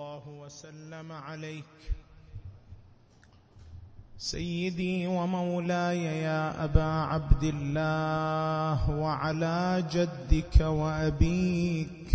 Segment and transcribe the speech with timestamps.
[0.00, 1.64] الله وسلم عليك.
[4.18, 12.12] سيدي ومولاي يا أبا عبد الله وعلى جدك وأبيك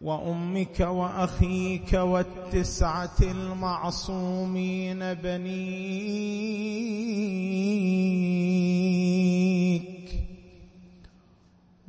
[0.00, 5.86] وأمك وأخيك والتسعة المعصومين بنيك.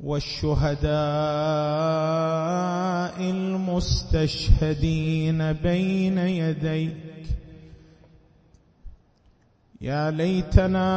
[0.00, 0.90] والشهداء
[3.30, 4.72] المستشهدين
[5.52, 6.96] بين يديك.
[9.80, 10.88] يا ليتنا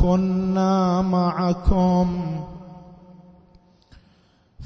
[0.00, 2.44] كنا معكم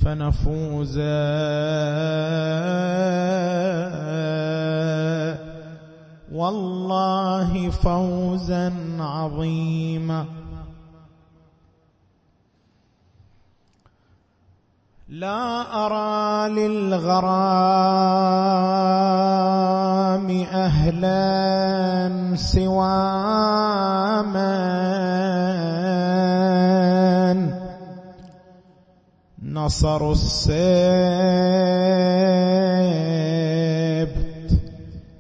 [0.05, 0.99] فنفوز.
[6.37, 10.27] والله فوزا عظيما.
[15.09, 17.87] لا أرى للغرام
[20.53, 21.17] أهلا
[22.37, 24.57] سوى من
[29.43, 30.67] نصروا السبت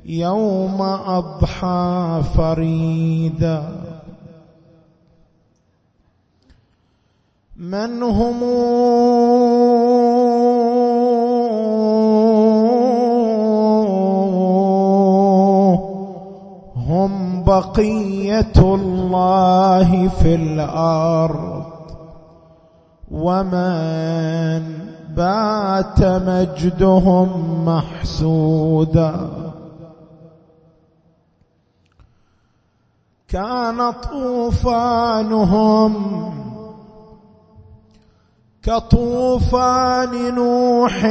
[0.08, 3.62] يوم أضحى فريدا.
[7.56, 8.42] من هم
[16.76, 21.64] هم بقية الله في الأرض؟
[23.10, 24.62] ومن
[25.16, 27.28] بات مجدهم
[27.64, 29.45] محسودا.
[33.28, 35.92] كان طوفانهم
[38.62, 41.04] كطوفان نوح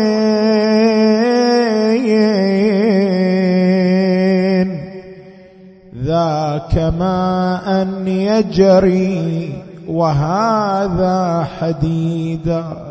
[6.04, 9.54] ذاك ماء يجري
[9.87, 12.86] وهذا حديدا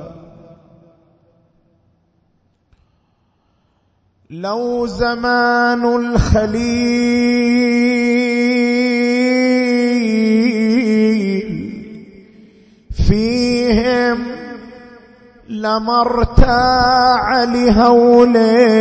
[4.31, 7.84] لو زمان الخليل
[15.65, 18.75] لما ارتاع لهولين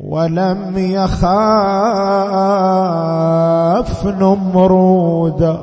[0.00, 1.26] ولم يخاف
[4.06, 5.58] نمرودا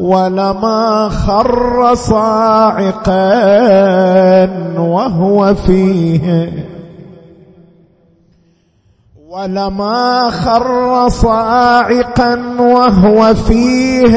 [0.00, 3.22] ولما خر صاعقا
[4.78, 6.71] وهو فيه.
[9.32, 14.12] ولما خر صاعقا وهو فيهم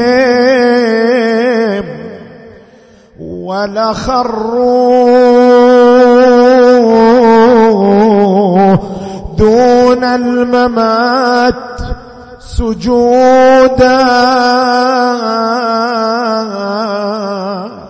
[3.20, 3.96] ولخروا
[9.38, 11.56] دون الممات
[12.40, 14.06] سجودا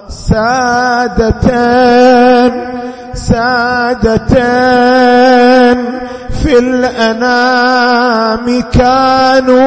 [0.09, 1.49] سادة
[3.13, 4.35] سادة
[6.45, 9.65] في الأنام كانوا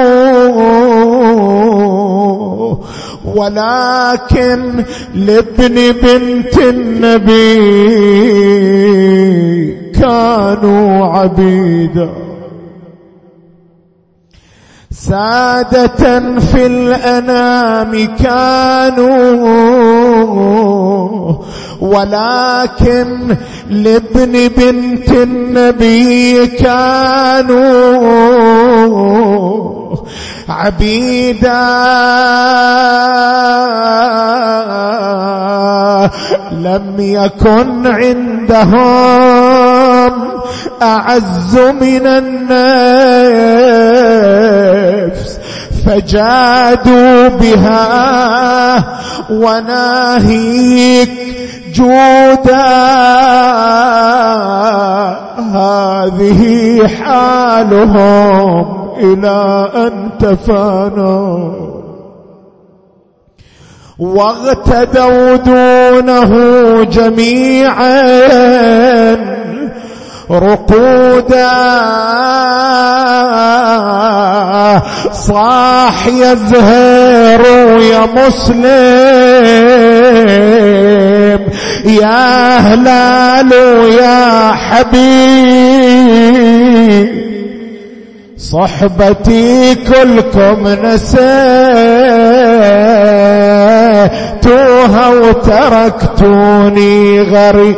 [3.25, 4.85] ولكن
[5.15, 7.59] لابن بنت النبي
[10.01, 12.11] كانوا عبيدا.
[14.91, 19.19] سادة في الأنام كانوا
[21.81, 23.37] ولكن
[23.71, 27.69] لابن بنت النبي كانوا
[30.49, 31.69] عبيدا.
[36.53, 38.79] لم يكن عندهم
[40.83, 42.49] أعز من النفس
[45.87, 48.85] فجادوا بها
[49.31, 51.38] وناهيك
[51.79, 52.69] جودا
[55.55, 58.67] هذه حالهم
[59.01, 61.69] إلى أن تفانى
[63.99, 66.33] واغتدوا دونه
[66.85, 67.99] جميعا.
[70.31, 71.49] رقودا.
[75.13, 77.43] صاح يزهر
[77.81, 78.69] يا مسلم.
[81.85, 83.53] يا هلال
[84.01, 85.99] يا حبيب
[88.39, 91.39] صحبتي كلكم نسيتوها
[95.09, 96.93] وتركتوني
[97.23, 97.77] غريب.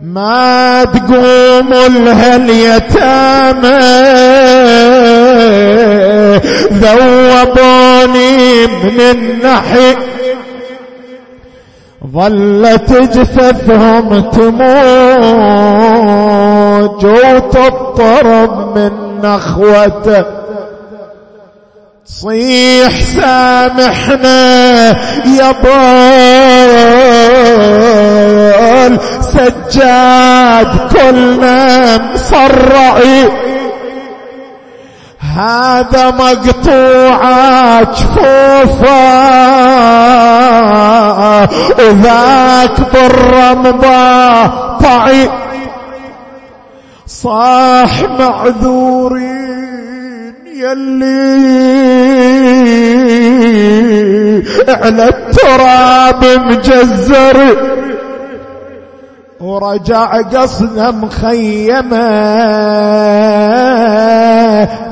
[0.00, 1.70] ما تقوم
[2.04, 3.78] لها اليتامى
[6.72, 9.96] ذوبوني من النحي
[12.12, 14.64] ظلت جثثهم تموت
[17.04, 18.92] وتضطرب من
[19.22, 20.24] نخوته
[22.06, 24.40] تصيح سامحنا
[25.38, 25.52] يا
[28.84, 33.28] ضال سجاد كلنا مصرعي
[35.36, 37.20] هذا مقطوع
[37.82, 39.24] جفوفه
[41.78, 44.46] وذاك بالرمضة
[44.78, 45.30] طعي.
[47.06, 49.54] صاح معذورين
[50.56, 51.24] يلي
[54.68, 57.56] على التراب مجزر.
[59.40, 62.08] ورجع قصده مخيمة.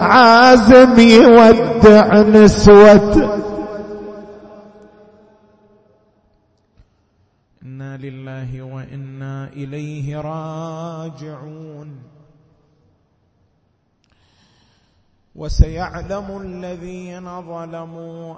[0.00, 3.41] عازم يودع نسوة.
[8.02, 12.02] لله وإنا إليه راجعون.
[15.34, 18.36] وسيعلم الذين ظلموا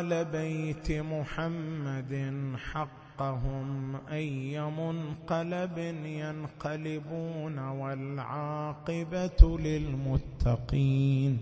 [0.00, 2.34] آل بيت محمد
[2.72, 11.38] حق حقهم أي منقلب ينقلبون والعاقبة للمتقين.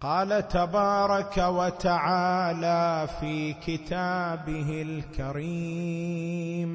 [0.00, 6.70] قال تبارك وتعالى في كتابه الكريم.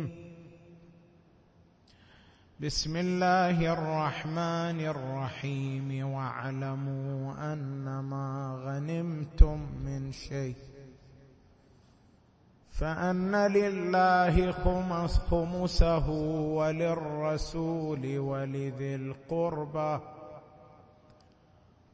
[2.59, 6.13] بسم الله الرحمن الرحيم.
[6.13, 10.55] واعلموا انما غنمتم من شيء
[12.71, 16.09] فأن لله خمس خمسه
[16.59, 20.14] وللرسول ولذي القربى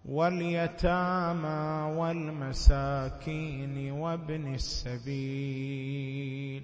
[0.06, 6.64] واليتامى والمساكين وابن السبيل.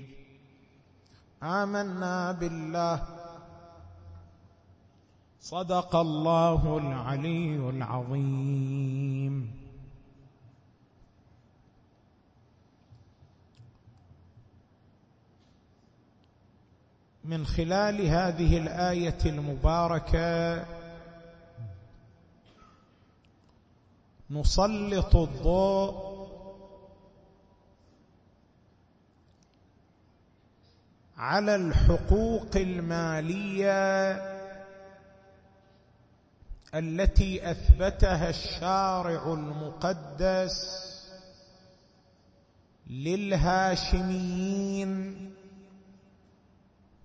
[1.44, 3.04] آمنا بالله.
[5.40, 9.58] صدق الله العلي العظيم.
[17.26, 20.77] من خلال هذه الآية المباركة
[24.32, 26.08] نسلط الضوء.
[31.18, 34.14] على الحقوق المالية
[36.76, 40.78] التي أثبتها الشارع المقدس
[43.68, 44.92] للهاشميين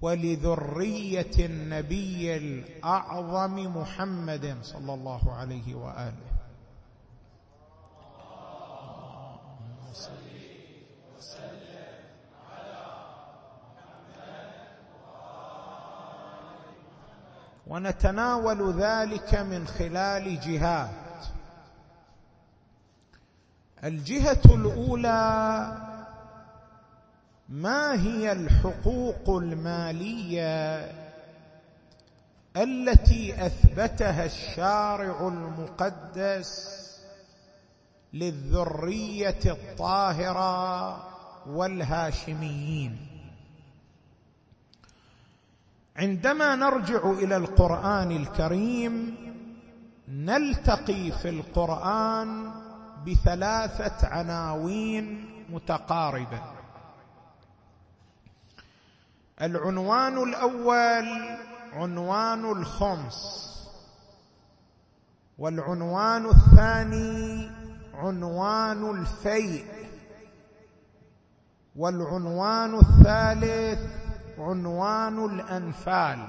[0.01, 6.32] ولذرية النبي الأعظم محمد صلى الله عليه وآله.
[17.67, 20.91] ونتناول ذلك من خلال جهات.
[23.85, 25.77] الجهة الأولى
[27.49, 30.91] ما هي الحقوق المالية
[32.57, 36.82] التي أثبتها الشارع المقدس
[38.13, 40.97] للذرية الطاهرة
[41.47, 43.07] والهاشميين.
[45.97, 49.17] عندما نرجع إلى القرآن الكريم
[50.09, 52.51] نلتقي في القرآن
[53.07, 56.43] بثلاثة عناوين متقاربة.
[59.43, 61.09] العنوان الأول
[61.73, 63.49] عنوان الخمس
[65.39, 67.51] والعنوان الثاني
[68.03, 69.65] عنوان الفيء
[71.77, 73.81] والعنوان الثالث
[74.39, 76.27] عنوان الأنفال.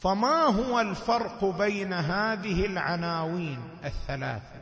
[0.00, 4.60] فما هو الفرق بين هذه العناوين الثلاثه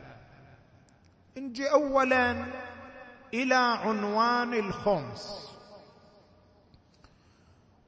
[1.37, 2.45] نجي اولا
[3.33, 5.51] إلى عنوان الخمس.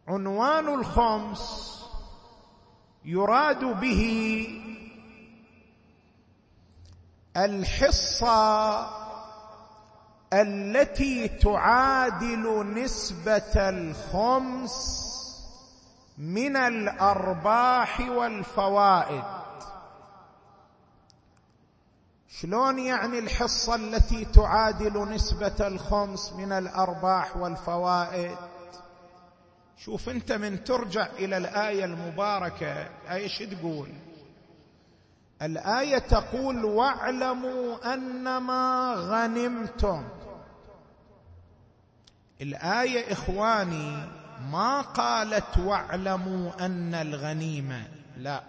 [0.08, 1.74] عنوان الخمس
[3.06, 4.04] يراد به
[7.38, 8.88] الحصه
[10.34, 15.08] التي تعادل نسبة الخمس
[16.18, 19.24] من الأرباح والفوائد.
[22.30, 28.38] شلون يعني الحصه التي تعادل نسبة الخمس من الأرباح والفوائد؟
[29.78, 34.07] شوف أنت من ترجع إلى الآية المباركة إيش تقول؟
[35.42, 40.04] الآية تقول واعلموا أنما غنمتم.
[42.42, 43.98] الآية إخواني
[44.52, 47.82] ما قالت واعلموا أن الغنيمة
[48.18, 48.44] لا.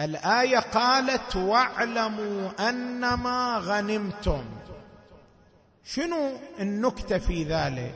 [0.00, 4.44] الآية قالت واعلموا أنما غنمتم.
[5.84, 6.30] شنو
[6.60, 7.94] النكتة في ذلك؟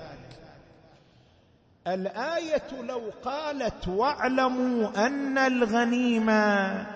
[1.87, 6.87] الآية لو قالت واعلموا أن الغنيمة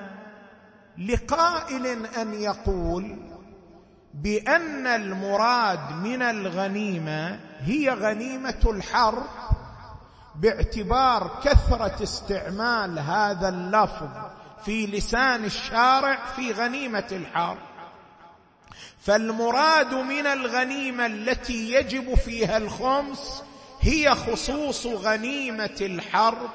[1.00, 3.16] لقائل أن يقول
[4.14, 9.26] بأن المراد من الغنيمة هي غنيمة الحرب
[10.37, 14.09] باعتبار كثرة استعمال هذا اللفظ
[14.64, 17.59] في لسان الشارع في غنيمة الحرب
[19.00, 23.42] فالمراد من الغنيمة التي يجب فيها الخمس
[23.80, 26.50] هي خصوص غنيمة الحرب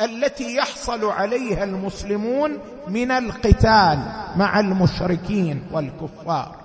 [0.00, 3.98] التي يحصل عليها المسلمون من القتال
[4.36, 6.56] مع المشركين والكفار.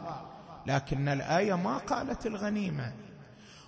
[0.68, 2.92] لكن الآية ما قالت الغنيمة.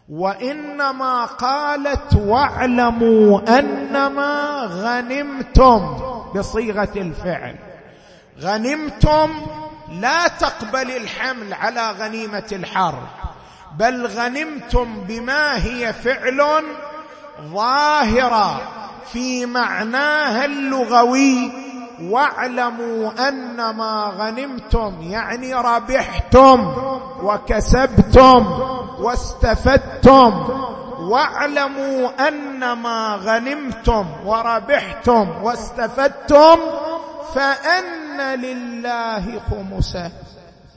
[0.09, 5.97] وإنما قالت واعلموا أنما غنمتم
[6.35, 7.55] بصيغة الفعل.
[8.39, 9.31] غنمتم
[9.89, 13.07] لا تقبل الحمل على غنيمة الحرب
[13.77, 16.41] بل غنمتم بما هي فعل
[17.41, 18.82] ظاهرة.
[19.13, 21.51] في معناها اللغوي.
[22.01, 26.73] واعلموا انما غنمتم يعني ربحتم
[27.23, 28.47] وكسبتم
[28.99, 30.49] واستفدتم.
[30.99, 36.59] واعلموا انما غنمتم وربحتم واستفدتم
[37.35, 40.11] فأن لله خمسه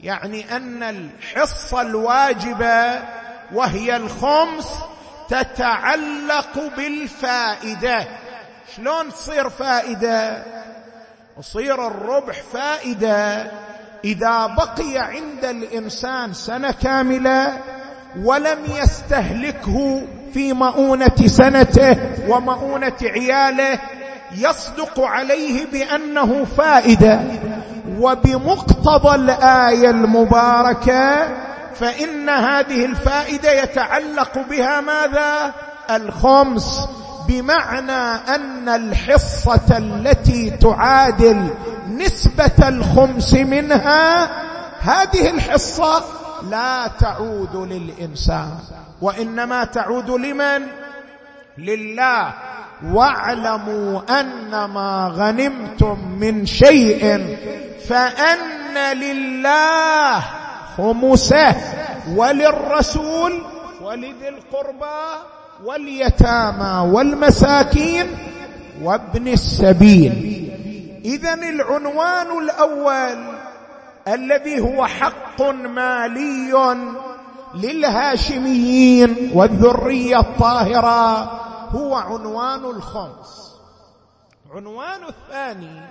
[0.03, 2.99] يعني أن الحصه الواجبه
[3.53, 4.69] وهي الخمس
[5.29, 8.07] تتعلق بالفائدة.
[8.75, 10.43] شلون تصير فائدة؟
[11.39, 13.51] يصير الربح فائدة.
[14.05, 17.57] إذا بقي عند الإنسان سنة كاملة
[18.23, 20.01] ولم يستهلكه
[20.33, 21.97] في مؤونة سنته
[22.27, 23.79] ومؤونة عياله
[24.31, 27.21] يصدق عليه بأنه فائدة.
[27.99, 31.27] وبمقتضى الآية المباركة
[31.75, 35.53] فإن هذه الفائدة يتعلق بها ماذا؟
[35.89, 36.89] الخمس.
[37.27, 41.49] بمعنى أن الحصة التي تعادل
[41.89, 44.29] نسبة الخمس منها
[44.79, 46.03] هذه الحصة
[46.49, 48.51] لا تعود للإنسان
[49.01, 50.67] وإنما تعود لمن؟
[51.57, 52.33] لله.
[52.83, 57.01] واعلموا انما غنمتم من شيء
[57.89, 60.23] فأن لله
[60.77, 61.55] خمسه
[62.15, 63.41] وللرسول
[63.81, 65.23] ولذي القربى
[65.63, 68.07] واليتامى والمساكين
[68.81, 70.37] وابن السبيل.
[71.05, 73.37] اذا العنوان الأول
[74.07, 76.53] الذي هو حق مالي
[77.55, 81.23] للهاشميين والذرية الطاهرة
[81.69, 83.55] هو عنوان الخمس.
[84.51, 85.81] عنوان الثاني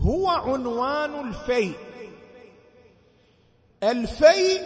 [0.00, 1.76] هو عنوان الفيء.
[3.82, 4.62] الفيء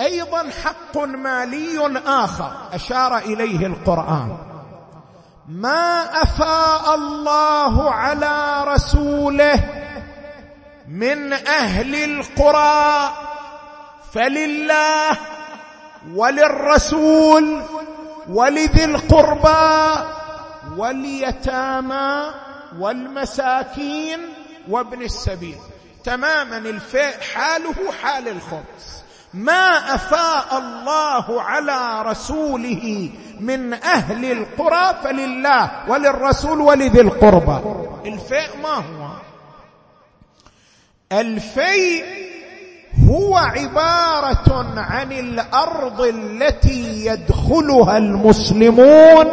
[0.00, 2.52] أيضا حق مالي آخر.
[2.72, 4.36] أشار إليه القرآن.
[5.48, 9.60] ما أفاء الله على رسوله
[10.88, 13.12] من أهل القرى
[14.12, 15.18] فلله
[16.14, 17.62] وللرسول
[18.28, 20.04] ولذي القربى
[20.76, 22.30] واليتامى
[22.78, 24.18] والمساكين
[24.68, 25.58] وابن السبيل.
[26.04, 29.03] تماما الفيء حاله حال الخمس
[29.34, 33.10] ما أفاء الله على رسوله
[33.40, 37.58] من أهل القرى فلله وللرسول ولذي القربى.
[38.08, 39.10] الفيء ما هو؟
[41.12, 42.04] الفيء
[43.10, 49.26] هو عبارة عن الأرض التي يدخلها المسلمون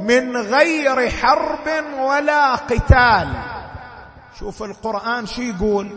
[0.00, 1.66] من غير حرب
[2.00, 3.28] ولا قتال.
[4.38, 5.90] شوف القرآن شو يقول؟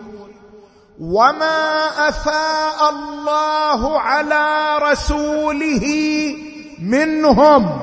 [1.01, 5.85] وما افاء الله على رسوله
[6.81, 7.79] منهم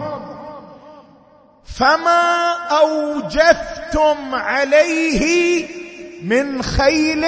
[1.65, 5.67] فما اوجفتم عليه
[6.25, 7.25] من خيل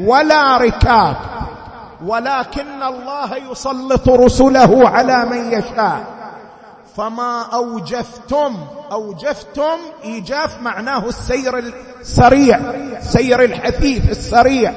[0.00, 1.16] ولا ركاب
[2.04, 6.15] ولكن الله يسلط رسله على من يشاء
[6.96, 11.58] فما أوجفتم أوجفتم إيجاف معناه السير
[12.00, 12.60] السريع
[13.00, 14.74] سير الحثيث السريع.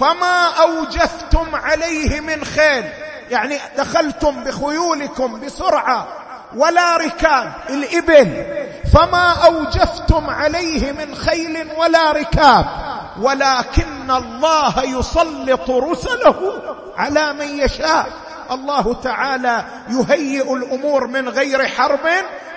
[0.00, 2.84] فما أوجفتم عليه من خيل
[3.30, 6.08] يعني دخلتم بخيولكم بسرعة
[6.56, 8.46] ولا ركاب الإبل.
[8.92, 12.66] فما أوجفتم عليه من خيل ولا ركاب
[13.20, 16.52] ولكن الله يسلط رسله
[16.96, 18.06] على من يشاء.
[18.50, 22.08] الله تعالى يهيئ الأمور من غير حرب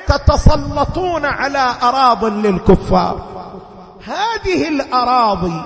[0.08, 3.22] تتسلطون على أراض للكفار.
[4.06, 5.62] هذه الأراضي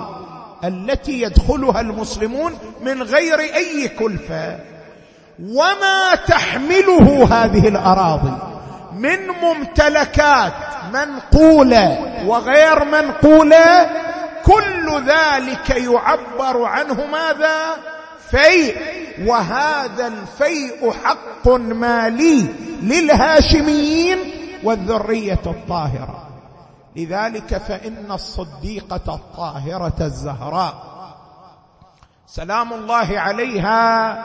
[0.64, 4.58] التي يدخلها المسلمون من غير أي كلفة.
[5.40, 8.32] وما تحمله هذه الأراضي
[8.92, 10.52] من ممتلكات
[10.92, 13.90] منقولة وغير منقولة
[14.44, 17.76] كل ذلك يعبر عنه ماذا؟
[18.32, 18.76] فيء
[19.26, 22.46] وهذا الفيء حق مالي
[22.82, 24.18] للهاشميين
[24.64, 26.28] والذرية الطاهرة.
[26.96, 30.92] لذلك فإن الصديقة الطاهرة الزهراء
[32.26, 34.18] سلام الله عليها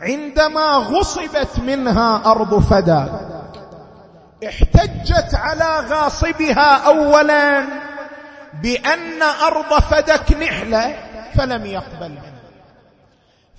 [0.00, 3.20] عندما غصبت منها أرض فدا
[4.48, 7.64] احتجت على غاصبها اولا
[8.62, 10.94] بأن أرض فدك نحلة
[11.34, 12.29] فلم يقبل منها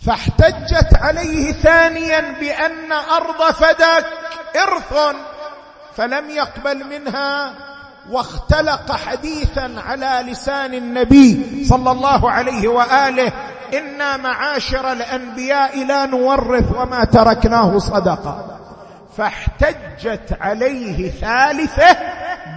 [0.05, 4.05] فاحتجت عليه ثانيا بأن أرض فدك
[4.55, 5.15] ارث
[5.96, 7.53] فلم يقبل منها
[8.10, 13.31] واختلق حديثا على لسان النبي صلى الله عليه وآله
[13.74, 18.57] إنا معاشر الأنبياء لا نورث وما تركناه صدقه
[19.18, 21.98] فاحتجت عليه ثالثة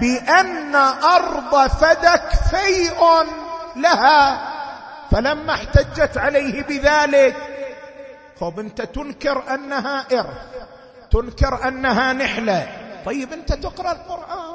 [0.00, 3.26] بأن أرض فدك فيء
[3.76, 4.53] لها
[5.14, 7.36] فلما احتجت عليه بذلك
[8.40, 10.26] خب أنت تنكر أنها ارث
[11.12, 12.66] تنكر أنها نحلة.
[13.06, 14.54] طيب أنت تقرأ القرآن.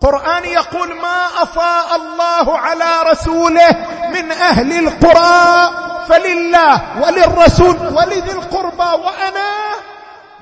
[0.00, 3.70] قرآن يقول ما أفاء الله على رسوله
[4.14, 5.70] من أهل القرى
[6.08, 9.50] فلله وللرسول ولذي القربى وأنا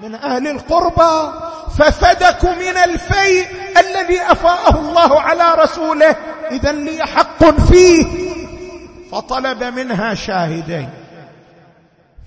[0.02, 1.32] من أهل القربى.
[1.78, 3.46] ففدك من الفيء
[3.78, 6.16] الذي أفاءه الله على رسوله.
[6.50, 8.27] إذا لي حق فيه.
[9.10, 10.88] فطلب منها شاهدين.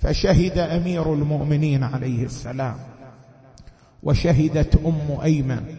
[0.02, 2.76] فشهد أمير المؤمنين عليه السلام
[4.04, 5.76] وشهدت أم أيمن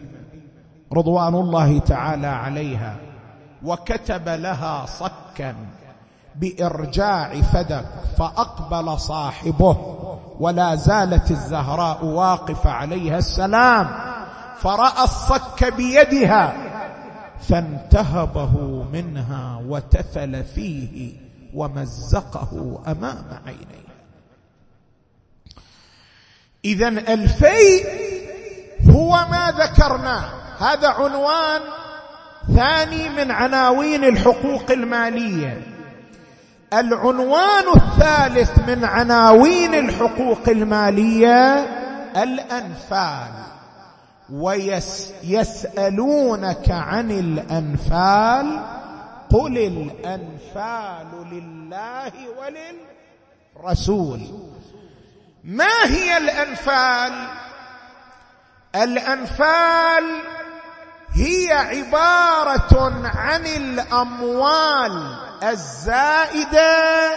[0.93, 2.95] رضوان الله تعالى عليها
[3.63, 5.55] وكتب لها صكا
[6.35, 7.85] بإرجاع فدك
[8.17, 9.77] فأقبل صاحبه
[10.39, 13.87] ولا زالت الزهراء واقفة عليها السلام.
[14.57, 16.53] فرأى الصك بيدها
[17.49, 21.13] فانتهبه منها وتفل فيه
[21.53, 23.93] ومزقه أمام عينيه.
[26.65, 27.85] اذا الفيء
[28.89, 30.29] هو ما ذكرناه
[30.59, 31.61] هذا عنوان
[32.55, 35.61] ثاني من عناوين الحقوق المالية.
[36.73, 41.65] العنوان الثالث من عناوين الحقوق المالية
[42.23, 43.52] الأنفال.
[45.23, 48.59] ويسألونك عن الأنفال
[49.31, 52.11] قل الأنفال لله
[53.57, 54.21] وللرسول.
[55.43, 57.27] ما هي الأنفال؟
[58.75, 60.03] الأنفال
[61.15, 67.09] هي عبارة عن الأموال الزائدة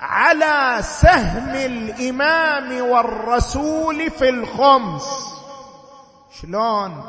[0.00, 5.35] على سهم الإمام والرسول في الخمس.
[6.42, 7.04] شلون؟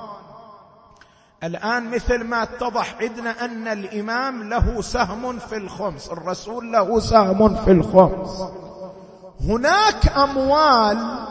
[1.44, 7.72] الآن مثل ما اتضح عندنا أن الإمام له سهم في الخمس الرسول له سهم في
[7.72, 8.44] الخمس.
[9.50, 11.28] هناك أموال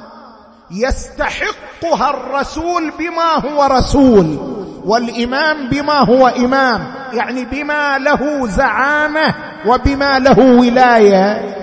[0.70, 4.38] يستحقها الرسول بما هو رسول
[4.84, 6.94] والإمام بما هو إمام.
[7.12, 9.34] يعني بما له زعامة
[9.66, 11.56] وبما له ولاية.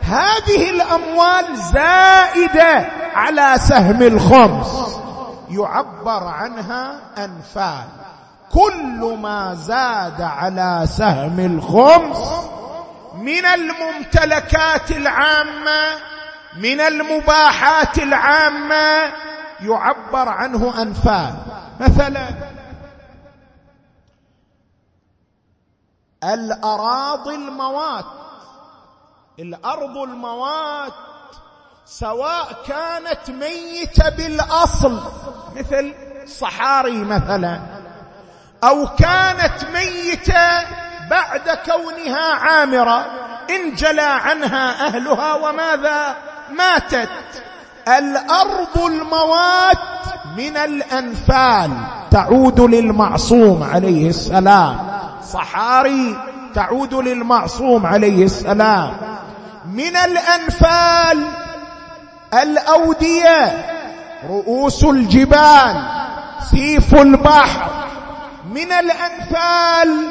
[0.00, 4.99] هذه الأموال زائدة على سهم الخمس.
[5.50, 7.84] يعبر عنها أنفال.
[8.52, 12.50] كل ما زاد على سهم الخمس
[13.14, 15.98] من الممتلكات العامة
[16.56, 19.12] من المباحات العامة
[19.60, 21.34] يعبر عنه أنفال.
[21.80, 22.28] مثلا
[26.24, 28.04] الأراضي الموات.
[29.38, 30.92] الأرض الموات
[31.98, 35.00] سواء كانت ميتة بالأصل
[35.56, 35.94] مثل
[36.26, 37.60] صحاري مثلا
[38.64, 40.62] أو كانت ميتة
[41.10, 43.06] بعد كونها عامرة
[43.50, 46.16] انجلى عنها أهلها وماذا
[46.50, 47.08] ماتت؟
[47.88, 49.78] الأرض الموات
[50.36, 51.70] من الأنفال
[52.10, 55.00] تعود للمعصوم عليه السلام.
[55.32, 56.16] صحاري
[56.54, 58.96] تعود للمعصوم عليه السلام.
[59.74, 61.49] من الأنفال
[62.34, 63.66] الأودية
[64.28, 65.82] رؤوس الجبال
[66.50, 67.70] سيف البحر
[68.52, 70.08] من الأنفال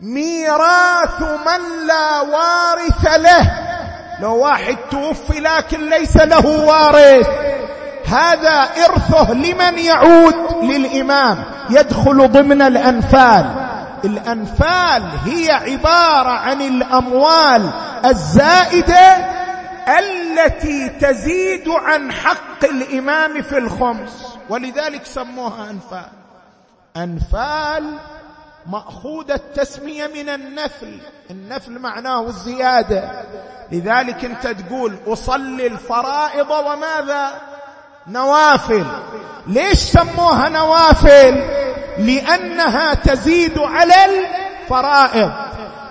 [0.00, 3.50] ميراث من لا وارث له.
[4.20, 7.28] لو واحد توفي لكن ليس له وارث.
[8.06, 13.46] هذا إرثه لمن يعود للإمام يدخل ضمن الأنفال.
[14.04, 17.70] الأنفال هي عبارة عن الأموال
[18.04, 19.37] الزائدة
[19.88, 24.26] التي تزيد عن حق الإمام في الخمس.
[24.48, 26.08] ولذلك سموها أنفال.
[26.96, 27.94] أنفال
[28.66, 30.98] مأخوذ التسمية من النفل.
[31.30, 33.24] النفل معناه الزيادة.
[33.72, 37.40] لذلك أنت تقول أصلي الفرائض وماذا؟
[38.06, 38.86] نوافل.
[39.46, 41.44] ليش سموها نوافل؟
[41.98, 45.32] لأنها تزيد على الفرائض.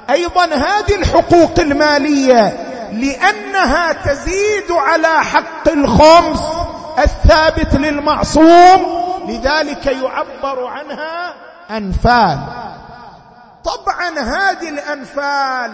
[0.09, 6.39] أيضا هذه الحقوق المالية لأنها تزيد على حق الخمس
[6.99, 9.07] الثابت للمعصوم.
[9.27, 11.33] لذلك يعبر عنها
[11.71, 12.37] أنفال.
[13.63, 15.71] طبعا هذه الأنفال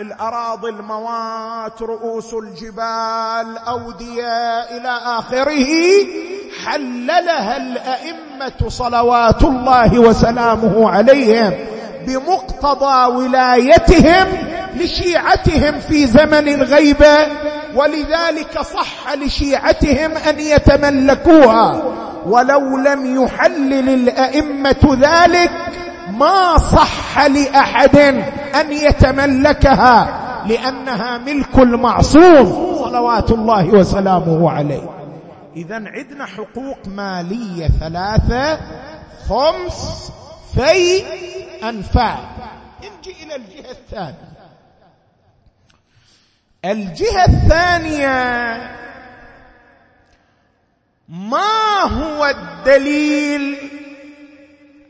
[0.00, 5.66] الأراضي الموات رؤوس الجبال أودية إلى آخره
[6.64, 11.52] حللها الأئمة صلوات الله وسلامه عليهم
[12.06, 14.26] بمقتضى ولايتهم
[14.76, 17.26] لشيعتهم في زمن الغيبة
[17.74, 21.82] ولذلك صح لشيعتهم أن يتملكوها.
[22.26, 25.50] ولو لم يحلل الأئمة ذلك
[26.18, 27.96] ما صح لأحد
[28.60, 34.90] أن يتملكها لأنها ملك المعصوم صلوات الله وسلامه عليه.
[35.56, 38.58] اذا عندنا حقوق مالية ثلاثة
[39.28, 40.10] خمس
[40.54, 41.02] في
[41.68, 42.18] أنفال.
[42.78, 44.35] نجي إلى الجهة الثانية.
[46.66, 48.56] الجهة الثانية.
[51.08, 53.56] ما هو الدليل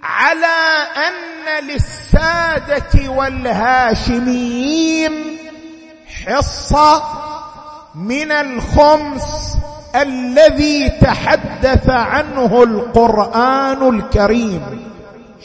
[0.02, 5.12] على أن للسادة والهاشميين
[6.26, 7.02] حصة
[7.94, 9.56] من الخمس
[9.94, 14.92] الذي تحدث عنه القرآن الكريم؟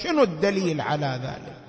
[0.03, 1.60] شنو الدليل على ذلك؟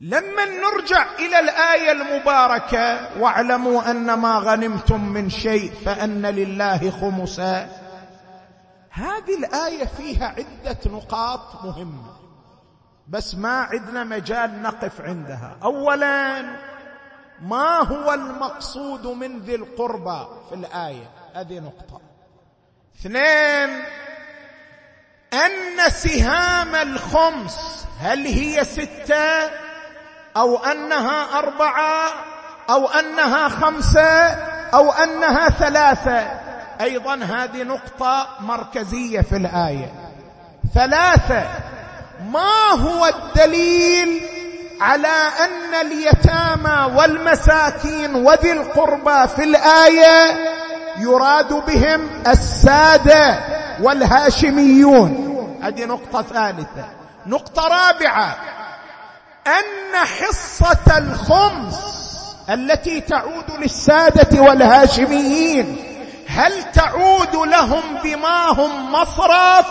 [0.00, 7.68] لما نرجع إلى الآية المباركة واعلموا أن ما غنمتم من شيء فأن لله خمسا.
[8.90, 12.16] هذه الآية فيها عدة نقاط مهمة
[13.08, 15.56] بس ما عندنا مجال نقف عندها.
[15.62, 16.42] اولا
[17.42, 22.00] ما هو المقصود من ذي القربى في الآية؟ هذه نقطة.
[23.00, 23.82] اثنين
[25.32, 29.67] أن سهام الخمس هل هي ستة؟
[30.38, 32.08] أو أنها أربعة
[32.70, 34.28] أو أنها خمسة
[34.74, 36.26] أو أنها ثلاثة.
[36.80, 39.92] أيضا هذه نقطة مركزية في الآية.
[40.74, 41.42] ثلاثة.
[42.32, 44.20] ما هو الدليل
[44.80, 45.08] على
[45.44, 50.48] أن اليتامى والمساكين وذي القربى في الآية
[50.98, 53.38] يراد بهم السادة
[53.80, 55.28] والهاشميون؟
[55.62, 56.84] هذه نقطة ثالثة.
[57.26, 58.36] نقطة رابعة.
[59.48, 61.98] أن حصة الخمس
[62.50, 65.76] التي تعود للسادة والهاشميين
[66.28, 69.66] هل تعود لهم بما هم مصرف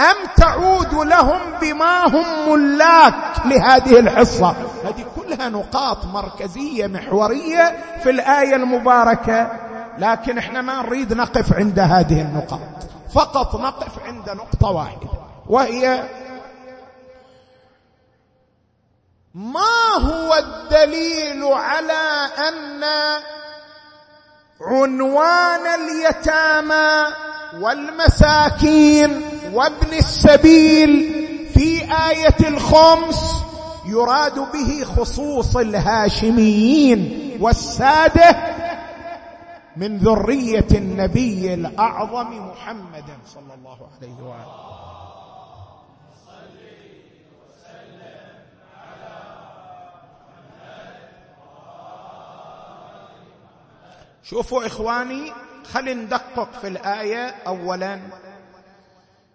[0.00, 8.56] أم تعود لهم بما هم ملاك لهذه الحصة؟ هذه كلها نقاط مركزية محورية في الآية
[8.56, 9.50] المباركة
[9.98, 12.60] لكن إحنا ما نريد نقف عند هذه النقاط.
[13.14, 15.08] فقط نقف عند نقطة واحدة
[15.46, 16.04] وهي
[19.34, 22.84] ما هو الدليل على أن
[24.60, 27.14] عنوان اليتامى
[27.60, 30.90] والمساكين وابن السبيل
[31.54, 33.44] في آية الخمس
[33.86, 38.54] يراد به خصوص الهاشميين والسادة
[39.76, 44.83] من ذرية النبي الأعظم محمد صلى الله عليه وآله.
[54.24, 55.32] شوفوا إخواني
[55.72, 58.00] خلينا ندقق في الآية اولا.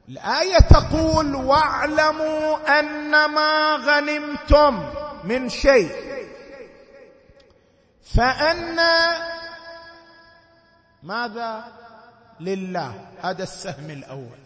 [0.10, 4.90] الآية تقول واعلموا ان ما غنمتم
[5.24, 5.92] من شيء.
[8.16, 8.80] فأن
[11.04, 11.64] ماذا؟
[12.40, 13.06] لله.
[13.22, 14.40] هذا السهم الأول.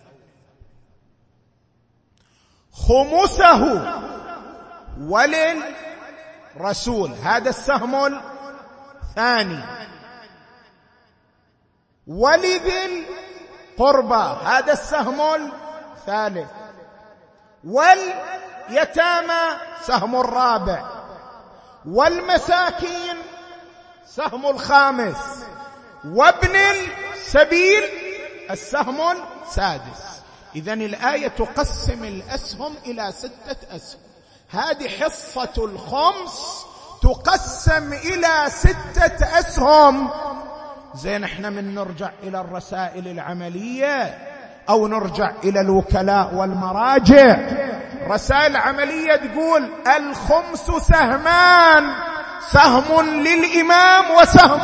[2.74, 3.94] خمسه
[6.56, 7.12] وللرسول.
[7.12, 7.96] هذا السهم
[9.04, 9.64] الثاني.
[12.08, 13.06] ولذي
[13.80, 15.22] القربى هذا السهم
[15.96, 16.50] الثالث.
[17.68, 20.89] واليتامى سهم الرابع.
[21.86, 23.18] والمساكين
[24.08, 25.46] سهم الخامس.
[26.06, 27.84] وابن السبيل
[28.52, 29.02] السهم
[29.42, 30.22] السادس.
[30.56, 34.02] اذا الآية تقسم الأسهم إلى ستة أسهم.
[34.50, 36.66] هذه حصة الخمس
[37.02, 40.10] تقسم إلى ستة أسهم.
[40.96, 44.18] زين إحنا من نرجع إلى الرسائل العملية
[44.70, 47.38] أو نرجع إلى الوكلاء والمراجع؟
[48.08, 51.94] رسائل عملية تقول الخمس سهمان
[52.50, 54.60] سهم للإمام وسهم.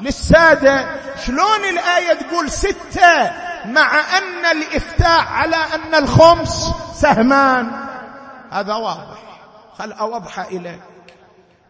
[0.00, 0.84] للسادة
[1.26, 3.30] شلون الآية تقول ستة؟
[3.64, 7.70] مع أن الإفتاء على أن الخمس سهمان.
[8.50, 9.18] هذا واضح.
[9.78, 10.80] خل اوضح إليك.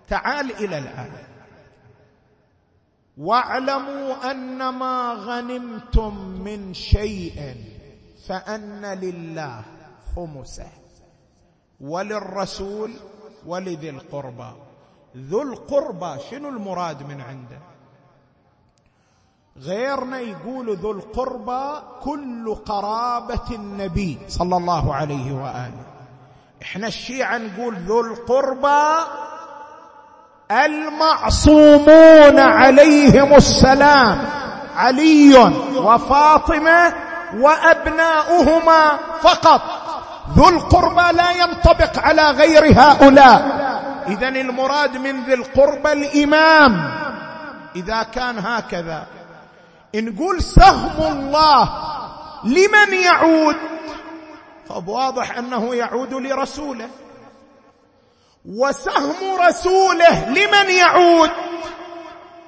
[0.09, 1.32] تعال إلى الآية.
[3.17, 7.57] واعلموا أن ما غنمتم من شيء
[8.27, 9.63] فأن لله
[10.17, 10.71] خمسه
[11.81, 12.91] وللرسول
[13.47, 14.53] ولذي القربى.
[15.17, 17.59] ذو القربى شنو المراد من عنده؟
[19.59, 25.87] غيرنا يقول ذو القربى كل قرابة النبي صلى الله عليه وآله.
[26.63, 29.05] إحنا الشيعة نقول ذو القربى
[30.53, 34.25] المعصومون عليهم السلام
[34.77, 36.95] علي وفاطمة
[37.35, 39.63] وأبناؤهما فقط.
[40.37, 43.63] ذو القربى لا ينطبق على غير هؤلاء.
[44.09, 46.93] اذا المراد من ذي القربى الإمام.
[47.77, 49.07] إذا كان هكذا.
[49.95, 51.69] نقول سهم الله
[52.45, 53.57] لمن يعود؟
[54.69, 56.89] طب واضح أنه يعود لرسوله.
[58.45, 61.31] وسهم رسوله لمن يعود.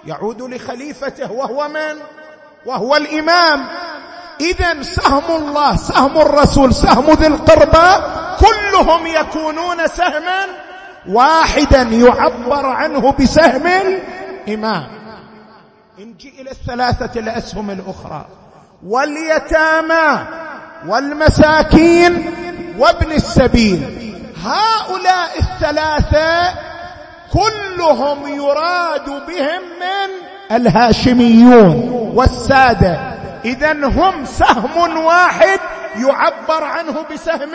[0.04, 1.96] يعود لخليفته وهو من؟
[2.66, 3.68] وهو الإمام.
[4.40, 8.04] اذا سهم الله سهم الرسول سهم ذي القربى
[8.40, 10.46] كلهم يكونون سهما
[11.08, 14.86] واحدا يعبر عنه بسهم الإمام.
[15.98, 18.26] نجي إلى الثلاثة الاسهم الأخرى.
[18.86, 20.26] واليتامى
[20.86, 22.34] والمساكين
[22.78, 24.13] وابن السبيل.
[24.44, 26.54] هؤلاء الثلاثة
[27.32, 30.10] كلهم يراد بهم من
[30.56, 31.90] الهاشميون.
[32.14, 33.14] والسادة.
[33.44, 35.60] اذا هم سهم واحد
[35.96, 37.50] يعبر عنه بسهم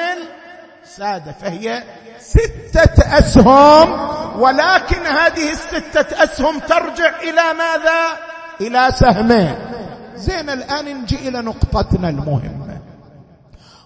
[0.84, 1.84] الساده فهي
[2.20, 4.10] ستة أسهم
[4.42, 8.02] ولكن هذه الستة أسهم ترجع إلى ماذا؟
[8.62, 9.56] إلى سهمين.
[10.16, 12.69] زين الآن نجي إلى نقطتنا المهمة.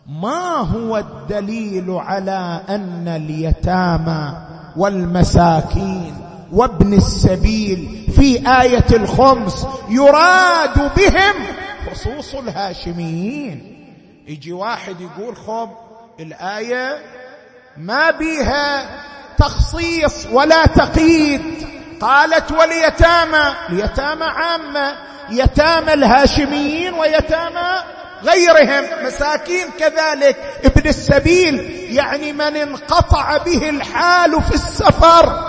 [0.07, 4.33] ما هو الدليل على أن اليتامى
[4.77, 6.15] والمساكين
[6.51, 11.33] وابن السبيل في آية الخمس يراد بهم
[11.91, 13.69] خصوص الهاشميين؟
[14.27, 15.69] يجي واحد يقول خب
[16.19, 16.97] الآية
[17.77, 18.85] ما بيها
[19.37, 21.41] تخصيص ولا تقييد.
[22.01, 24.93] قالت واليتامى اليتامى عامة
[25.29, 27.83] يتامى الهاشميين ويتامى
[28.23, 29.05] غيرهم.
[29.05, 30.37] مساكين كذلك.
[30.65, 35.39] ابن السبيل يعني من انقطع به الحال في السفر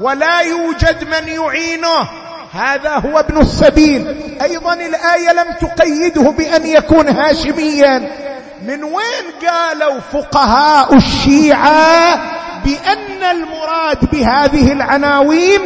[0.00, 2.08] ولا يوجد من يعينه.
[2.52, 4.16] هذا هو ابن السبيل.
[4.42, 8.26] أيضا الآية لم تقيده بأن يكون هاشميا.
[8.66, 12.16] من وين قالوا فقهاء الشيعة
[12.64, 15.60] بأن المراد بهذه العناوين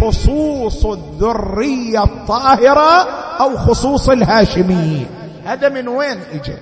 [0.00, 3.08] خصوص الذرية الطاهرة
[3.40, 6.58] أو خصوص الهاشميين؟ هذا من وين اجى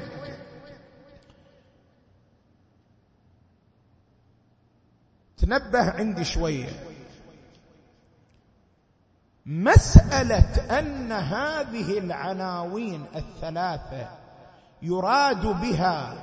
[5.36, 6.68] تنبه عندي شوية.
[9.46, 14.08] مسألة أن هذه العناوين الثلاثة
[14.82, 16.14] يراد بها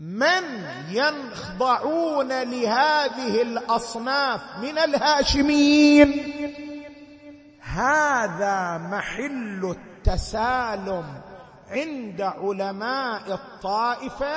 [0.00, 0.44] من
[0.88, 6.32] ينخضعون لهذه الأصناف من الهاشميين.
[7.60, 11.04] هذا محل التسالم
[11.70, 14.36] عند علماء الطائفة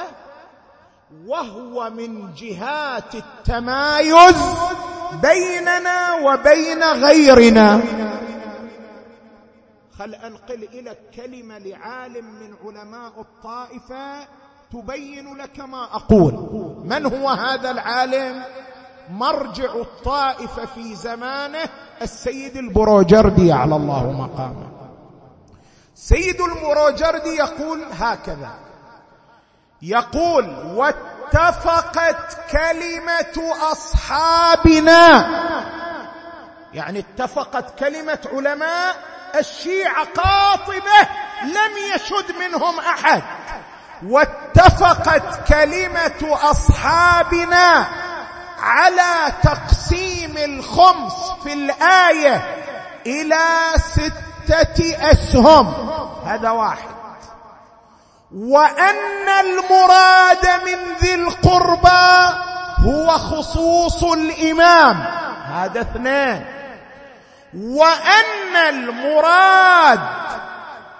[1.27, 4.35] وهو من جهات التمايز
[5.21, 7.81] بيننا وبين غيرنا.
[9.99, 14.27] خل أنقل إلى كلمه لعالم من علماء الطائفة
[14.71, 16.33] تبين لك ما أقول.
[16.85, 18.43] من هو هذا العالم؟
[19.09, 21.69] مرجع الطائفة في زمانه
[22.01, 24.84] السيد البروجردي على الله مقامه.
[25.95, 28.51] سيد البروجردي يقول هكذا.
[29.81, 35.29] يقول واتفقت كلمة أصحابنا.
[36.73, 38.95] يعني اتفقت كلمة علماء
[39.39, 41.09] الشيعة قاطبة
[41.43, 43.23] لم يشد منهم أحد.
[44.07, 47.87] واتفقت كلمة أصحابنا
[48.59, 52.55] على تقسيم الخمس في الآية
[53.05, 53.39] إلى
[54.45, 55.73] ستة أسهم.
[56.25, 56.89] هذا واحد.
[58.35, 62.35] وأن المراد من ذي القربى
[62.85, 65.05] هو خصوص الإمام.
[65.53, 66.45] هذا اثنين.
[67.53, 69.99] وأن المراد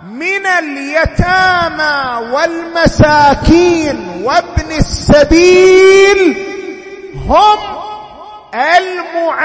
[0.01, 6.45] من اليتامى والمساكين وابن السبيل
[7.27, 7.84] هم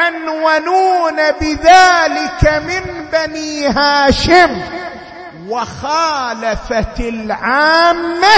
[0.08, 4.62] المعنونون بذلك من بني هاشم
[5.48, 8.36] وخالفت العامة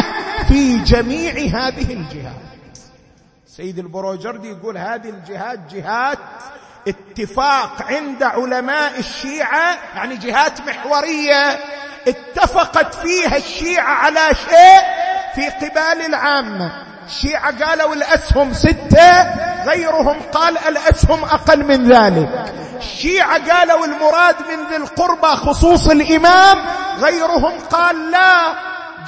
[0.48, 2.32] في جميع هذه الجهات.
[3.46, 6.18] سيد البروجردي يقول هذه الجهات جهات
[6.88, 11.58] اتفاق عند علماء الشيعة يعني جهات محورية
[12.08, 14.82] اتفقت فيها الشيعة على شيء
[15.34, 16.72] في قبال العامة.
[17.06, 22.28] الشيعه قالوا الاسهم ستة غيرهم قال الأسهم أقل من ذلك.
[22.78, 26.58] الشيعه قالوا المراد من ذي القربى خصوص الإمام
[27.00, 28.54] غيرهم قال لا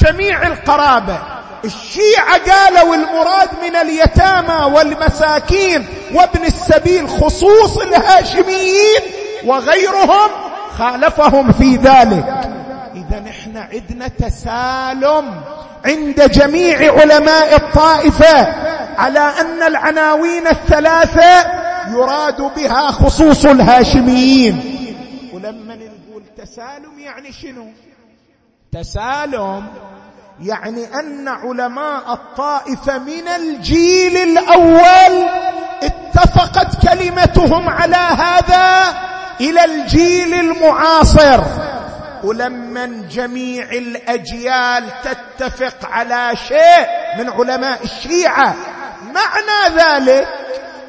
[0.01, 1.19] جميع القرابة.
[1.65, 9.01] الشيعة قالوا المراد من اليتامى والمساكين وابن السبيل خصوص الهاشميين
[9.45, 10.31] وغيرهم
[10.79, 12.27] خالفهم في ذلك.
[12.95, 15.41] إذا نحن عندنا تسالم
[15.85, 18.74] عند جميع علماء الطائفة.
[18.99, 21.51] على أن العناوين الثلاثة
[21.91, 24.61] يراد بها خصوص الهاشميين.
[25.33, 27.67] ولما نقول تسالم يعني شنو؟
[28.73, 29.67] تسالم
[30.43, 35.29] يعني أن علماء الطائفة من الجيل الأول
[35.83, 38.95] اتفقت كلمتهم على هذا
[39.41, 41.45] إلى الجيل المعاصر.
[42.25, 46.87] ولما جميع الأجيال تتفق على شيء
[47.19, 48.55] من علماء الشيعة
[49.15, 50.29] معنى ذلك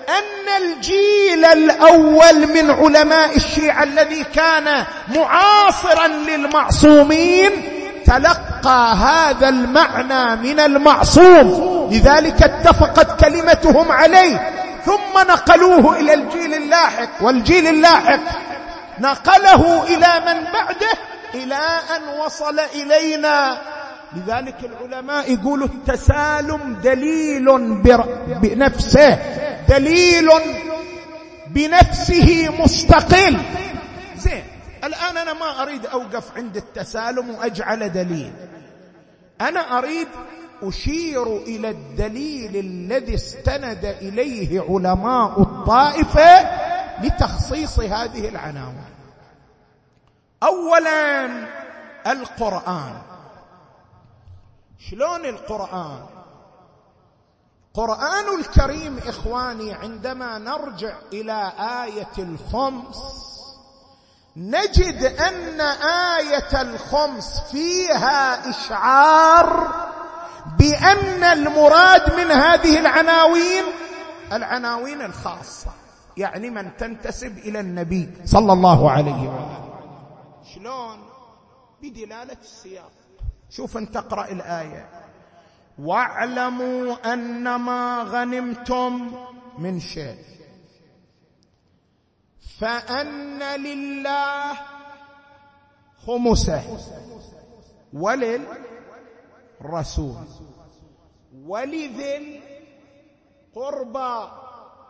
[0.10, 4.84] أن الجيل الأول من علماء الشيعة الذي كان
[5.16, 7.52] معاصرا للمعصومين
[8.06, 11.90] تلقى هذا المعنى من المعصوم.
[11.92, 14.52] لذلك اتفقت كلمتهم عليه.
[14.86, 17.10] ثم نقلوه إلى الجيل اللاحق.
[17.22, 18.20] والجيل اللاحق
[19.00, 20.94] نقله إلى من بعده؟
[21.34, 23.58] إلى أن وصل إلينا.
[24.16, 27.46] لذلك العلماء يقولوا التسالم دليل
[28.42, 29.20] بنفسه
[29.70, 30.30] دليل
[31.48, 33.38] بنفسه مستقل.
[34.18, 34.44] زين
[34.84, 38.34] الآن أنا ما أريد أوقف عند التسالم وأجعل دليل.
[39.42, 40.08] أنا أريد
[40.64, 46.50] أشير إلى الدليل الذي استند إليه علماء الطائفة
[47.04, 48.96] لتخصيص هذه العناوين.
[50.44, 51.26] اولا
[52.08, 52.94] القرآن.
[54.80, 56.06] شلون القرآن؟
[57.74, 62.98] قرآن الكريم إخواني عندما نرجع إلى آية الخمس
[64.38, 65.62] نجد أن
[66.18, 69.68] آية الخمس فيها إشعار
[70.60, 73.64] بأن المراد من هذه العناوين
[74.34, 75.72] العناوين الخاصة
[76.18, 79.66] يعني من تنتسب إلى النبي صلى الله عليه وسلم.
[80.56, 81.10] شلون؟
[81.82, 82.92] بدلالة السياق.
[83.50, 84.90] شوف انت تقرأ الآية.
[85.80, 89.12] واعلموا أنما غنمتم
[89.58, 90.26] من شيء.
[92.60, 94.54] فأن لله
[96.08, 96.78] خمسه.
[97.94, 98.56] وللرسول.
[101.46, 102.42] ولذي
[103.56, 104.46] القربى.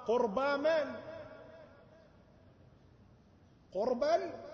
[0.07, 0.95] قربى من؟
[3.73, 4.44] قربى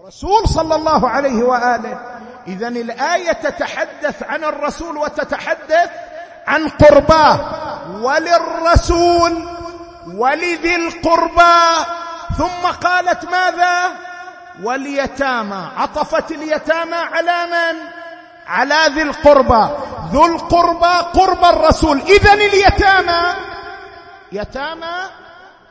[0.00, 2.00] الرسول صلى الله عليه وآله.
[2.46, 5.90] اذا الآية تتحدث عن الرسول وتتحدث
[6.46, 7.40] عن قرباه.
[8.00, 9.48] وللرسول
[10.14, 11.84] ولذي القربى.
[12.38, 13.92] ثم قالت ماذا؟
[14.62, 15.68] واليتامى.
[15.76, 17.78] عطفت اليتامى على من؟
[18.46, 19.68] على ذي القربى.
[20.12, 22.00] ذو القربى قرب الرسول.
[22.00, 23.34] اذا اليتامى
[24.32, 24.96] يتامى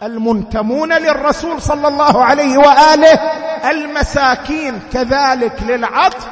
[0.03, 3.19] المنتمون للرسول صلى الله عليه وآله
[3.71, 6.27] المساكين كذلك للعطف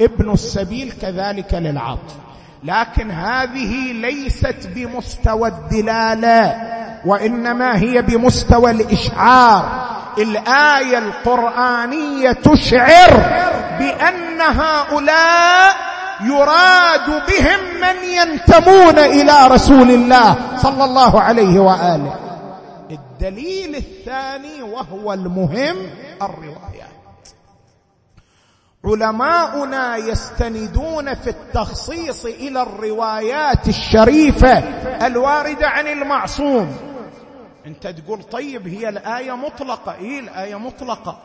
[0.00, 2.14] ابن السبيل كذلك للعطف.
[2.64, 6.56] لكن هذه ليست بمستوى الدلالة
[7.06, 9.88] وإنما هي بمستوى الإشعار.
[10.18, 13.10] الآية القرآنية تشعر
[13.78, 15.76] بأن هؤلاء
[16.20, 22.27] يراد بهم من ينتمون إلى رسول الله صلى الله عليه وآله.
[22.90, 25.76] الدليل الثاني وهو المهم
[26.22, 26.88] الروايات
[28.84, 34.58] علماؤنا يستندون في التخصيص إلى الروايات الشريفة
[35.06, 36.76] الواردة عن المعصوم.
[37.66, 39.94] أنت تقول طيب هي الآية مطلقة.
[39.94, 41.18] إيه الآية مطلقة؟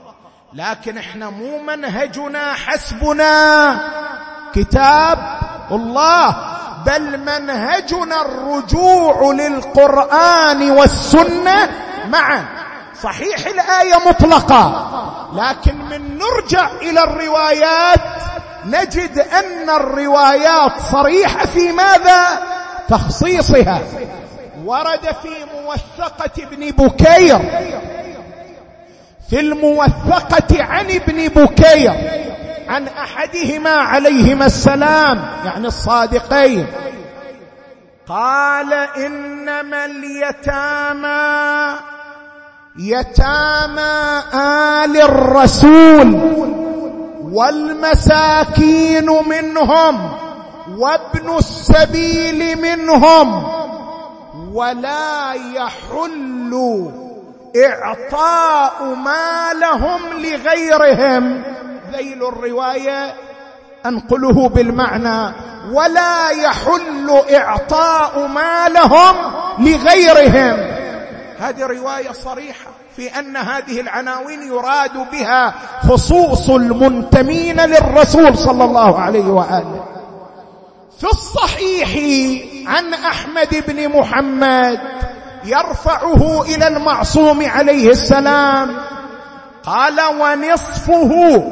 [0.53, 3.79] لكن إحنا مو منهجنا حسبنا.
[4.53, 5.17] كتاب
[5.71, 6.52] الله.
[6.85, 11.69] بل منهجنا الرجوع للقرآن والسنة
[12.09, 12.45] معا.
[13.03, 14.89] صحيح الآية مطلقة
[15.33, 17.99] لكن من نرجع إلى الروايات
[18.65, 22.39] نجد أن الروايات صريحة في ماذا؟
[22.89, 23.81] تخصيصها.
[24.65, 27.39] ورد في موثقة ابن بكير.
[29.29, 31.93] في الموثقة عن ابن بكير.
[32.67, 36.67] عن أحدهما عليهما السلام يعني الصادقين.
[38.07, 41.79] قال إنما اليتامى
[42.79, 46.13] يتامى آل الرسول
[47.31, 50.11] والمساكين منهم
[50.77, 53.43] وابن السبيل منهم
[54.53, 56.91] ولا يحل
[57.65, 61.43] إعطاء مالهم لغيرهم.
[61.97, 63.13] ذيل الرواية
[63.85, 65.33] أنقله بالمعنى
[65.71, 69.15] ولا يحل إعطاء مالهم
[69.59, 70.57] لغيرهم.
[71.39, 75.53] هذه روايه صريحة في أن هذه العناوين يراد بها
[75.89, 79.83] خصوص المنتمين للرسول صلى الله عليه وآله.
[80.99, 81.89] في الصحيح
[82.67, 84.79] عن أحمد بن محمد
[85.45, 88.77] يرفعه إلى المعصوم عليه السلام
[89.63, 91.43] قال ونصفه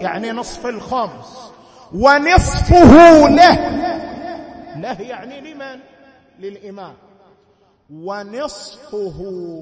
[0.00, 1.52] يعني نصف الخمس.
[1.94, 3.58] ونصفه له.
[4.76, 5.80] له يعني لمن؟
[6.38, 6.94] للإمام.
[7.90, 9.18] ونصفه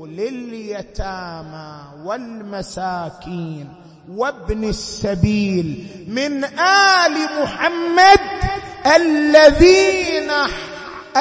[0.07, 3.75] لليتامى والمساكين
[4.11, 8.21] وابن السبيل من آل محمد
[8.97, 10.31] الذين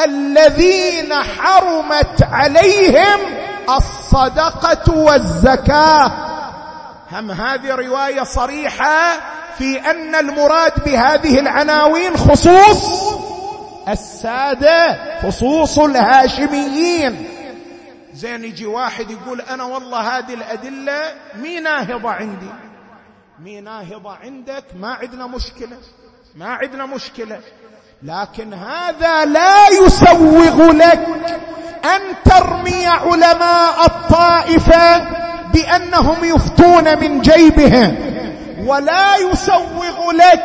[0.05, 3.19] الذين حرمت عليهم
[3.69, 6.36] الصدقة والزكاة.
[7.11, 9.19] هم هذه روايه صريحة
[9.57, 13.13] في أن المراد بهذه العناوين خصوص
[13.89, 17.29] السادة خصوص الهاشميين.
[18.13, 22.49] زين يجي واحد يقول أنا والله هذه الأدلة مي ناهضة عندي.
[23.39, 25.77] مي ناهضة عندك ما عندنا مشكلة.
[26.35, 27.39] ما عندنا مشكلة.
[28.03, 31.07] لكن هذا لا يسوغ لك
[31.85, 35.26] أن ترمي علماء الطائفة
[35.57, 37.95] بأنهم يفتون من جيبهم.
[38.65, 40.43] ولا يسوغ لك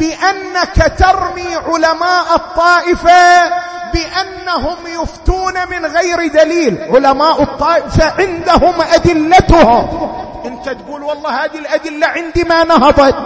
[0.00, 3.50] بأنك ترمي علماء الطائفة
[3.92, 6.78] بأنهم يفتون من غير دليل.
[6.90, 10.10] علماء الطائفة عندهم أدلتهم.
[10.44, 13.16] أنت تقول والله هذه الأدلة عندي ما نهضت.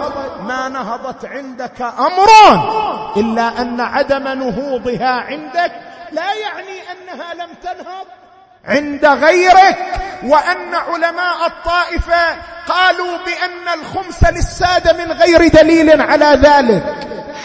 [0.47, 2.29] ما نهضت عندك أمر.
[3.17, 5.71] إلا أن عدم نهوضها عندك
[6.11, 8.05] لا يعني أنها لم تنهض.
[8.67, 9.77] عند غيرك
[10.23, 12.35] وأن علماء الطائفة
[12.67, 16.83] قالوا بأن الخمس للسادة من غير دليل على ذلك.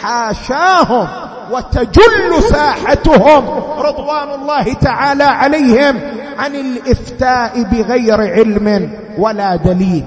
[0.01, 1.07] حاشاهم
[1.51, 6.01] وتجل ساحتهم رضوان الله تعالى عليهم
[6.37, 10.05] عن الإفتاء بغير علم ولا دليل.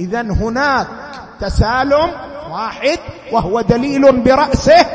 [0.00, 0.86] اذا هناك
[1.40, 2.10] تسالم
[2.50, 2.98] واحد
[3.32, 4.86] وهو دليل برأسه.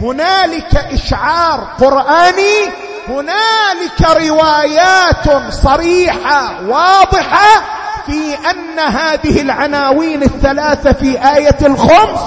[0.00, 7.62] هنالك إشعار قرآني هنالك روايات صريحة واضحة
[8.06, 12.20] في أن هذه العناوين الثلاثة في آية الخمس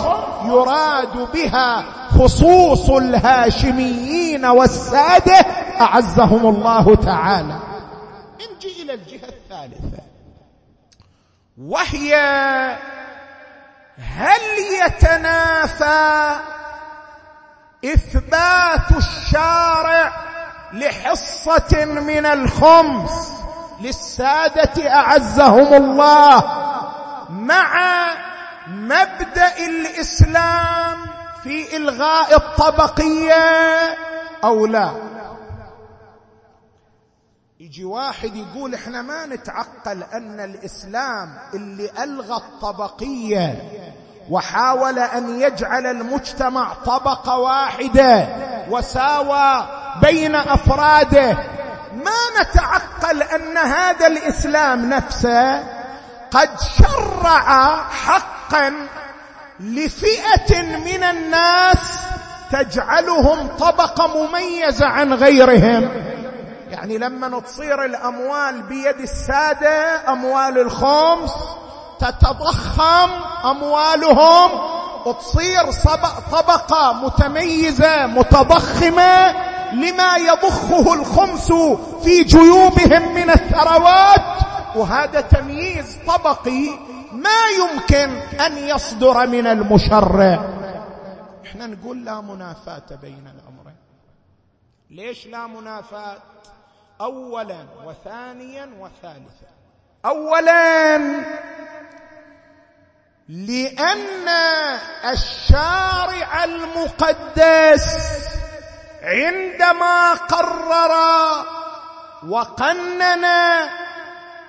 [0.45, 1.83] يراد بها
[2.19, 5.45] خصوص الهاشميين والسادة
[5.81, 7.59] أعزهم الله تعالى.
[8.35, 10.03] نجي إلى الجهة الثالثة.
[11.57, 12.15] وهي
[13.97, 14.41] هل
[14.85, 16.35] يتنافى
[17.85, 20.30] إثبات الشارع
[20.73, 23.31] لحصة من الخمس
[23.81, 26.43] للسادة أعزهم الله
[27.29, 27.73] مع
[28.67, 30.97] مبدأ الإسلام
[31.43, 33.43] في إلغاء الطبقية
[34.43, 34.91] أو لا.
[37.59, 43.61] يجي واحد يقول إحنا ما نتعقل أن الإسلام اللي ألغى الطبقية
[44.29, 48.27] وحاول أن يجعل المجتمع طبقة واحدة
[48.69, 51.37] وساوى بين أفراده.
[51.93, 55.59] ما نتعقل أن هذا الإسلام نفسه
[56.31, 58.73] قد شرع حقا
[59.59, 61.99] لفئة من الناس
[62.51, 65.89] تجعلهم طبقة مميزة عن غيرهم.
[66.69, 71.33] يعني لما تصير الأموال بيد السادة أموال الخمس
[71.99, 73.09] تتضخم
[73.45, 74.51] أموالهم
[75.05, 75.71] وتصير
[76.31, 81.51] طبقة متميزة متضخمة لما يضخه الخمس
[82.03, 84.41] في جيوبهم من الثروات
[84.75, 86.69] وهذا تمييز طبقي
[87.11, 88.09] ما يمكن
[88.39, 90.39] أن يصدر من المشرع.
[91.45, 93.75] إحنا نقول لا منافاة بين الأمرين.
[94.89, 96.17] ليش لا منافاة؟
[97.01, 99.51] اولا وثانيا وثالثا.
[100.05, 100.97] اولا
[103.29, 104.27] لأن
[105.11, 107.97] الشارع المقدس
[109.01, 110.91] عندما قرر
[112.29, 113.25] وقنن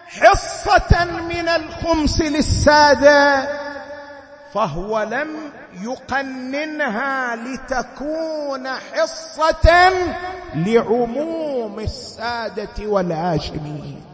[0.07, 3.49] حصة من الخمس للسادة
[4.55, 9.93] فهو لم يقننها لتكون حصة
[10.55, 14.05] لعموم السادة والهاشميين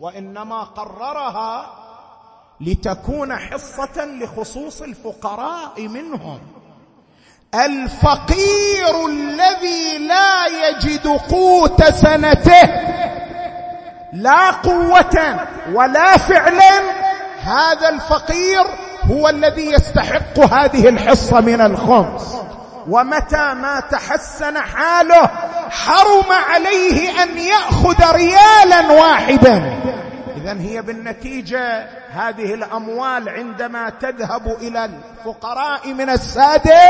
[0.00, 1.74] وإنما قررها
[2.60, 6.40] لتكون حصة لخصوص الفقراء منهم.
[7.54, 12.68] الفقير الذي لا يجد قوت سنته.
[14.12, 16.80] لا قوة ولا فعلا.
[17.42, 18.64] هذا الفقير
[19.10, 22.36] هو الذي يستحق هذه الحصة من الخمس.
[22.88, 25.30] ومتى ما تحسن حاله
[25.70, 29.80] حرم عليه أن يأخذ ريالا واحدا.
[30.36, 36.80] اذا هي بالنتيجة هذه الأموال عندما تذهب إلى الفقراء من الساده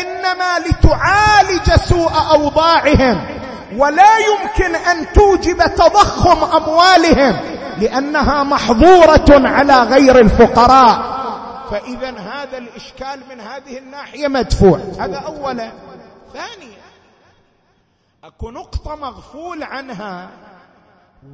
[0.00, 3.40] إنما لتعالج سوء أوضاعهم.
[3.76, 7.36] ولا يمكن أن توجب تضخم أموالهم
[7.78, 11.20] لأنها محظورة على غير الفقراء.
[11.70, 14.80] فإذا هذا الإشكال من هذه الناحية مدفوع.
[14.98, 15.72] هذا اولا.
[16.32, 16.80] ثانيا
[18.24, 20.28] أكو نقطة مغفول عنها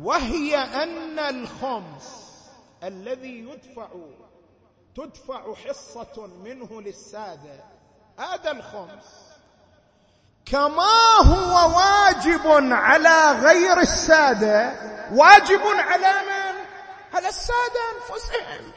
[0.03, 2.26] وهي أن الخمس
[2.85, 3.89] الذي يدفع
[4.97, 7.65] تدفع حصة منه للسادة.
[8.19, 9.27] هذا الخمس.
[10.47, 14.73] كما هو واجب على غير السادة
[15.13, 16.57] واجب على من؟
[17.15, 18.73] على السادة أنفسهم.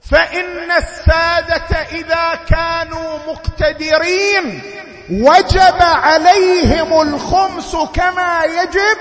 [0.00, 4.62] فإن السادة إذا كانوا مقتدرين
[5.10, 8.98] وجب عليهم الخمس كما يجب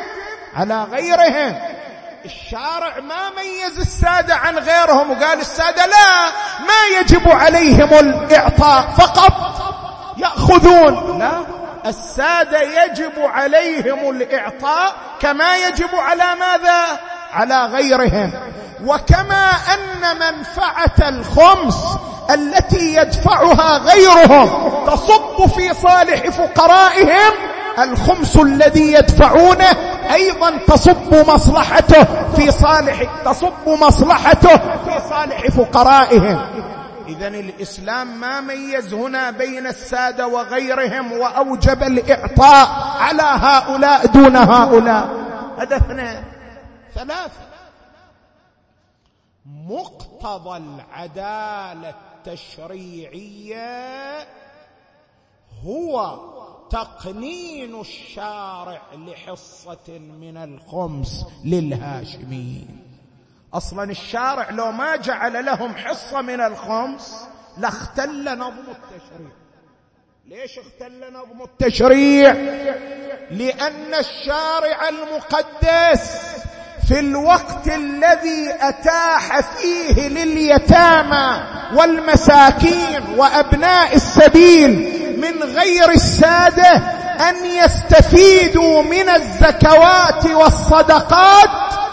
[0.53, 1.75] على غيرهم.
[2.25, 6.25] الشارع ما ميز السادة عن غيرهم وقال السادة لا
[6.59, 9.33] ما يجب عليهم الإعطاء فقط
[10.17, 11.19] يأخذون.
[11.19, 11.45] لا
[11.85, 16.99] السادة يجب عليهم الإعطاء كما يجب على ماذا؟
[17.33, 18.31] على غيرهم.
[18.85, 21.83] وكما أن منفعة الخمس
[22.33, 27.33] التي يدفعها غيرهم تصب في صالح فقرائهم
[27.79, 29.71] الخمس الذي يدفعونه
[30.13, 32.03] أيضا تصب مصلحته
[32.35, 36.39] في صالح تصب مصلحته في صالح فقرائهم.
[37.07, 42.67] اذا الإسلام ما ميز هنا بين السادة وغيرهم وأوجب الإعطاء
[42.99, 45.09] على هؤلاء دون هؤلاء.
[45.59, 46.34] هذا اثنين
[46.95, 47.49] ثلاثة
[49.45, 53.67] مقتضى العدالة التشريعية
[55.63, 56.19] هو
[56.69, 62.81] تقنين الشارع لحصة من الخمس للهاشميين.
[63.53, 67.27] أصلا الشارع لو ما جعل لهم حصة من الخمس
[67.57, 69.31] لاختل نظم التشريع.
[70.25, 72.31] ليش اختل نظم التشريع؟
[73.31, 76.34] لأن الشارع المقدس
[76.87, 84.71] في الوقت الذي أتاح فيه لليتامى والمساكين وأبناء السبيل
[85.21, 86.75] من غير السادة
[87.29, 91.49] أن يستفيدوا من الزكوات والصدقات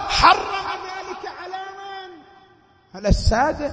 [0.08, 0.42] حرم
[0.84, 2.10] ذلك على من؟
[2.94, 3.72] على السادة.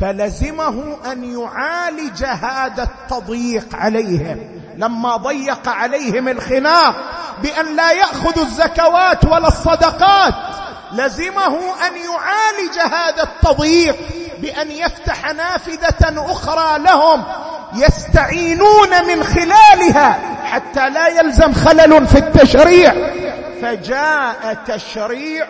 [0.00, 4.57] فلزمه أن يعالج هذا التضييق عليهم.
[4.78, 6.94] لما ضيق عليهم الخناق
[7.42, 10.34] بأن لا ياخذوا الزكوات ولا الصدقات
[10.92, 11.56] لزمه
[11.86, 13.96] أن يعالج هذا التضييق
[14.38, 17.24] بأن يفتح نافذة أخرى لهم
[17.74, 22.94] يستعينون من خلالها حتى لا يلزم خلل في التشريع.
[23.62, 25.46] فجاء تشريع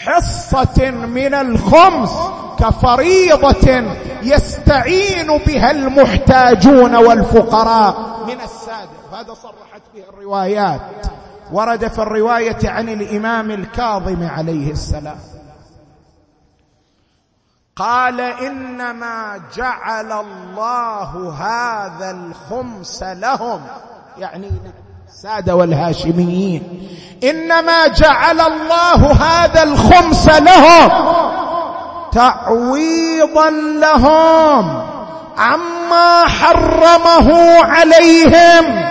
[0.00, 2.10] حصة من الخمس
[2.58, 8.24] كفريضة يستعين بها المحتاجون والفقراء.
[8.26, 10.80] من الساده وهذا صرحت به الروايات.
[11.52, 15.18] ورد في الرواية عن الإمام الكاظم عليه السلام.
[17.76, 23.60] قال إنما جعل الله هذا الخمس لهم.
[24.18, 24.50] يعني
[25.10, 26.62] الساده والهاشميين.
[27.24, 30.90] إنما جعل الله هذا الخمس لهم
[32.12, 33.50] تعويضا
[33.80, 34.82] لهم
[35.38, 37.28] عما حرمه
[37.64, 38.90] عليهم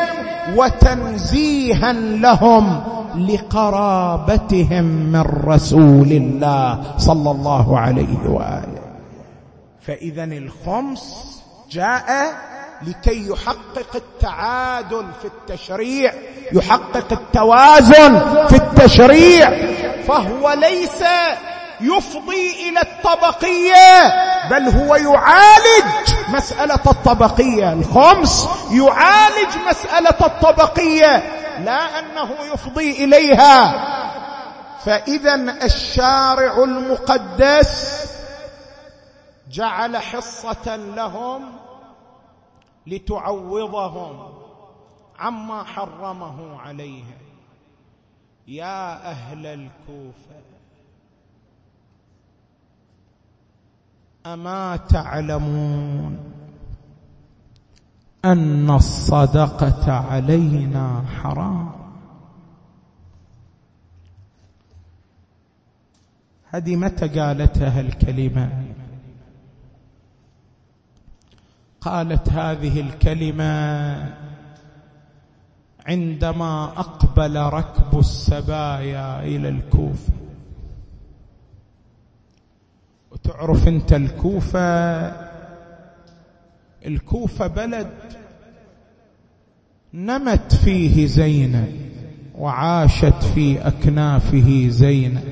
[0.56, 2.84] وتنزيها لهم
[3.16, 8.80] لقرابتهم من رسول الله صلى الله عليه وآله.
[9.82, 11.04] فاذا الخمس
[11.72, 12.28] جاء
[12.88, 16.14] لكي يحقق التعادل في التشريع
[16.54, 19.50] يحقق التوازن في التشريع.
[20.08, 21.04] فهو ليس
[21.82, 24.14] يفضي إلى الطبقية
[24.50, 27.74] بل هو يعالج مسألة الطبقية.
[27.74, 31.24] الخمس يعالج مسألة الطبقية
[31.66, 33.86] لا أنه يفضي إليها.
[34.86, 38.00] فإذا الشارع المقدس
[39.52, 41.69] جعل حصة لهم
[42.88, 44.34] لتعوضهم
[45.20, 47.18] عما حرمه عليهم.
[48.48, 50.42] يا أهل الكوفة
[54.26, 56.20] أما تعلمون
[58.26, 61.72] أن الصدقة علينا حرام؟
[66.46, 68.74] هذه متى قالتها الكلمة؟
[71.82, 74.14] قالت هذه الكلمة
[75.86, 80.14] عندما أقبل ركب السبايا إلى الكوفة.
[83.12, 85.30] وتعرف أنت الكوفة؟
[86.86, 87.90] الكوفة بلد
[89.94, 91.90] نمت فيه زينب
[92.36, 95.24] وعاشت في أكنافه زينب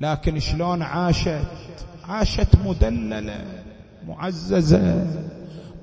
[0.00, 1.46] لكن شلون عاشت؟
[2.08, 3.65] عاشت مدللة.
[4.06, 5.06] معززه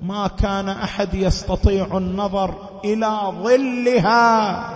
[0.02, 2.54] ما كان أحد يستطيع النظر
[2.84, 4.70] إلى ظلها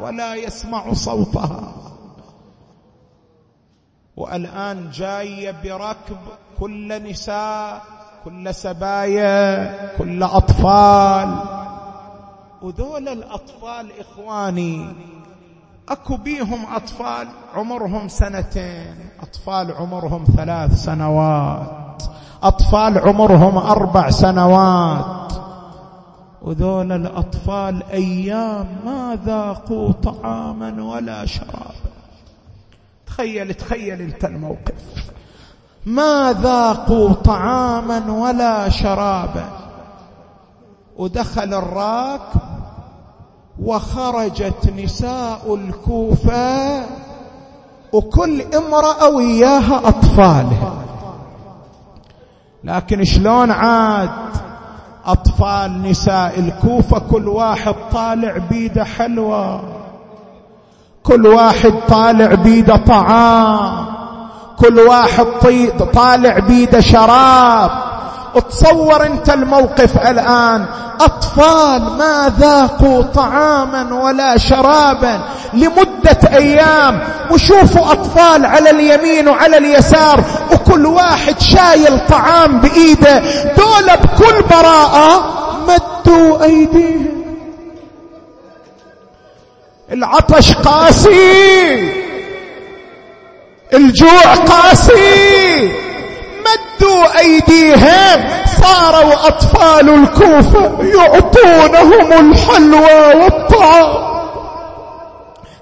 [0.00, 1.72] ولا يسمع صوتها.
[4.16, 6.16] والآن جاية بركب
[6.60, 7.82] كل نساء
[8.24, 11.38] كل سبايا كل أطفال.
[12.62, 14.88] وذول الأطفال إخواني
[15.88, 21.83] أكو بيهم أطفال عمرهم سنتين أطفال عمرهم ثلاث سنوات.
[22.44, 25.32] اطفال عمرهم أربع سنوات.
[26.42, 31.74] وذول الأطفال أيام ما ذاقوا طعاما ولا شرابا.
[33.06, 35.10] تخيل تخيل انت الموقف.
[35.86, 39.44] ما ذاقوا طعاما ولا شرابا.
[40.96, 42.40] ودخل الراكب
[43.62, 46.82] وخرجت نساء الكوفة
[47.92, 50.83] وكل امرأة وياها اطفالها
[52.64, 54.10] لكن شلون عاد
[55.06, 59.60] أطفال نساء الكوفة كل واحد طالع بيده حلوة
[61.02, 63.86] كل واحد طالع بيده طعام
[64.58, 65.26] كل واحد
[65.94, 67.70] طالع بيده شراب.
[68.40, 70.64] تصور انت الموقف الآن.
[71.00, 75.20] أطفال ما ذاقوا طعاما ولا شرابا
[75.52, 77.00] لمدة أيام.
[77.30, 83.18] وشوفوا أطفال على اليمين وعلى اليسار وكل واحد شايل طعام بإيده.
[83.56, 85.34] دول بكل براءة
[85.68, 87.24] مدوا أيديهم.
[89.92, 91.92] العطش قاسي.
[93.74, 95.72] الجوع قاسي.
[96.84, 98.24] مدوا أيديهم
[98.62, 104.13] صاروا أطفال الكوفة يعطونهم الحلوى والطعام.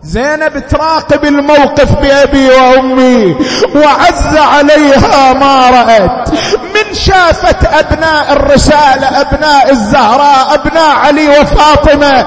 [0.04, 3.36] زينب تراقب الموقف بأبي وأمي
[3.74, 6.28] وعز عليها ما رأت.
[6.74, 12.24] من شافت أبناء الرسالة أبناء الزهراء أبناء علي وفاطمة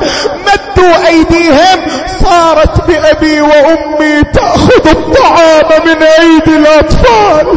[0.48, 1.80] مدوا أيديهم
[2.24, 7.48] صارت بأبي وأمي تأخذ الطعام من أيدي الأطفال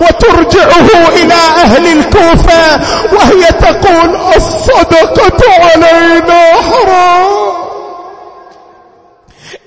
[0.00, 2.80] وترجعه إلى أهل الكوفة
[3.12, 7.35] وهي تقول الصدقة علينا حرام.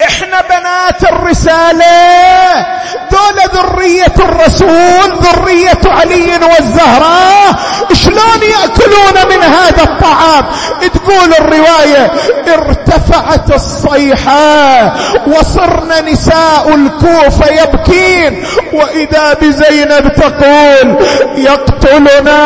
[0.02, 2.66] إحنا بنات الرسالة.
[3.12, 7.60] دول ذرية الرسول ذرية علي والزهراء.
[7.94, 10.46] شلون يأكلون من هذا الطعام؟
[10.94, 12.12] تقول الرواية
[12.48, 14.94] ارتفعت الصيحة
[15.28, 18.46] وصرنا نساء الكوفة يبكين.
[18.74, 20.98] وإذا بزينب تقول
[21.36, 22.40] يقتلنا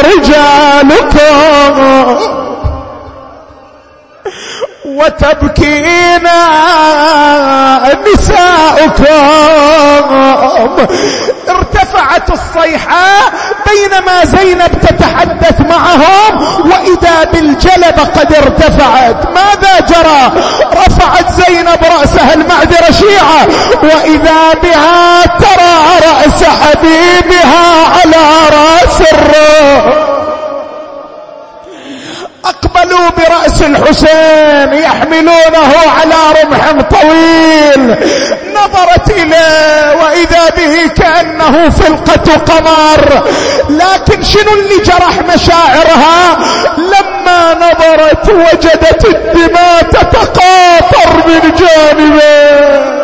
[0.00, 1.62] رجالكم.
[4.96, 6.38] وتبكينا
[8.14, 9.12] نساؤكم.
[11.48, 13.06] ارتفعت الصيحة
[13.66, 19.26] بينما زينب تتحدث معهم وإذا بالجلب قد ارتفعت.
[19.26, 20.32] ماذا جرى؟
[20.72, 23.46] رفعت زينب رأسها المعذرة شيعة
[23.82, 25.74] وإذا بها ترى
[26.10, 28.22] رأس حبيبها على
[28.52, 30.11] رأس الروح.
[32.44, 37.96] أقبلوا برأس الحسين يحملونه على رمح طويل.
[38.54, 43.22] نظرت إليه وإذا به كأنه فلقة قمر.
[43.68, 46.38] لكن شنو اللي جرح مشاعرها؟
[46.78, 53.02] لما نظرت وجدت الدماء تتقاطر من جانبه.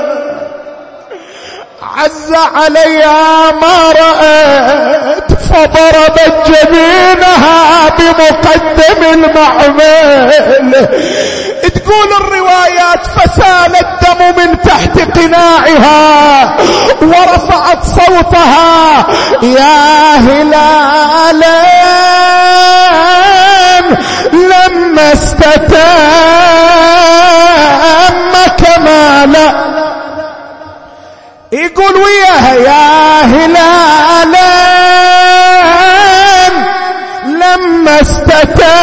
[1.99, 7.78] عز عليها ما رأت فضربت جبينها.
[8.13, 10.89] بمقدم المعمل.
[11.75, 16.57] تقول الروايات فسال الدم من تحت قناعها
[17.03, 19.07] ورفعت صوتها.
[19.43, 21.59] يا هلالا
[24.33, 25.59] لما استتم
[28.59, 29.49] كمالا
[31.53, 34.58] يقول وياها يا هلالا
[37.59, 38.79] لما استتى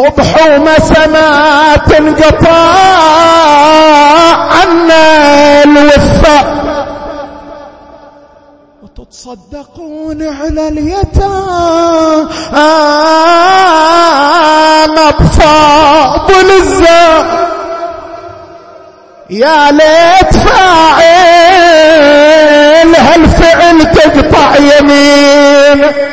[0.00, 2.72] صبح ومسما تنقطع
[4.50, 6.60] عنا الوفاء
[8.82, 12.28] وتتصدقون على اليتامى
[15.20, 17.26] بفاضل الزاد
[19.30, 21.70] يا ليت فاعل
[22.96, 26.09] هالفعل تقطع يمين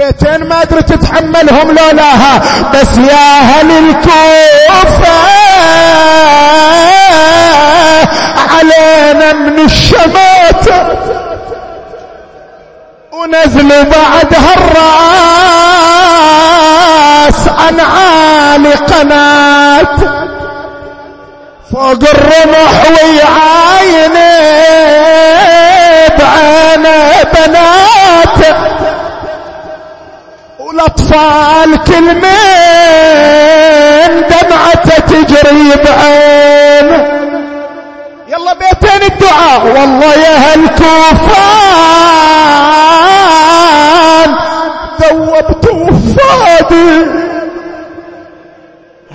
[0.00, 2.42] هالبيتين ما أدري تتحملهم لولاها
[2.74, 5.12] بس يا هل الكوفة
[8.54, 10.88] علينا من الشماتة
[13.12, 15.08] ونزل بعدها الرأس
[17.48, 19.98] عن عالي قناة.
[21.72, 24.30] فوق الرمح ويعاينه
[26.18, 28.40] بعينه بنات.
[30.78, 32.22] والاطفال كل من
[34.30, 37.00] دمعته تجري بعينه
[38.28, 39.66] يلا بيتين الدعاء.
[39.66, 40.36] والله يا
[42.98, 44.36] هالكوفان
[45.00, 47.06] ذوبت وفادي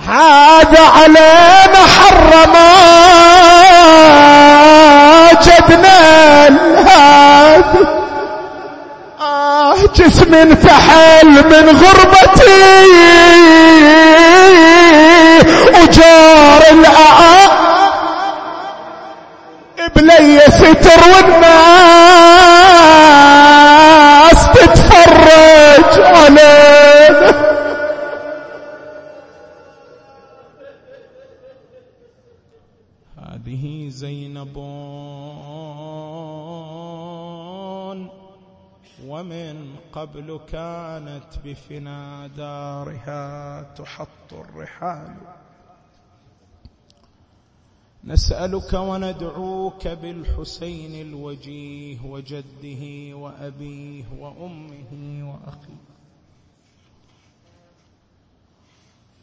[0.08, 2.68] هذا علينا حرما
[5.42, 5.98] جدنا
[6.48, 8.03] الهاد آه
[9.96, 12.84] جسم انفحل من غربتي
[15.74, 17.50] وجار الأعاد
[19.96, 21.00] بلي ستر
[23.04, 26.73] والناس تتفرج علينا
[39.14, 45.16] ومن قبل كانت بفنا دارها تحط الرحال.
[48.04, 54.92] نسألك وندعوك بالحسين الوجيه وجده وأبيه وأمه
[55.30, 55.93] وأخيه.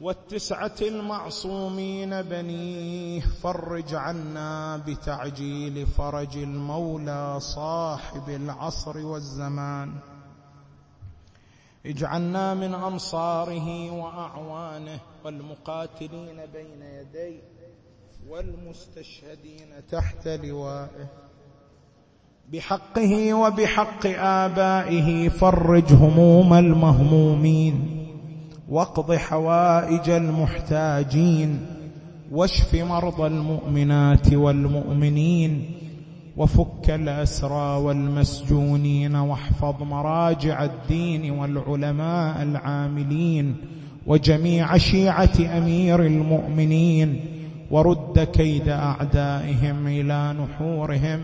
[0.02, 9.93] والتسعة المعصومين بنيه فرج عنا بتعجيل فرج المولى صاحب العصر والزمان.
[11.86, 17.41] اجعلنا من أنصاره وأعوانه والمقاتلين بين يديه
[18.30, 21.08] والمستشهدين تحت لوائه.
[22.52, 28.01] بحقه وبحق آبائه فرج هموم المهمومين.
[28.72, 31.65] واقض حوائج المحتاجين
[32.32, 35.72] واشف مرضى المؤمنات والمؤمنين
[36.38, 43.55] وفك الأسرى والمسجونين واحفظ مراجع الدين والعلماء العاملين
[44.07, 47.26] وجميع شيعة أمير المؤمنين
[47.72, 51.19] ورد كيد أعدائهم إلى نحورهم.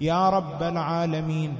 [0.00, 1.50] يا رب العالمين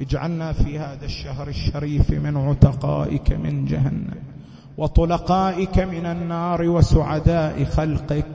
[0.00, 4.33] اجعلنا في هذا الشهر الشريف من عتقائك من جهنم.
[4.78, 8.26] وطلقائك من النار وسعداء خلقك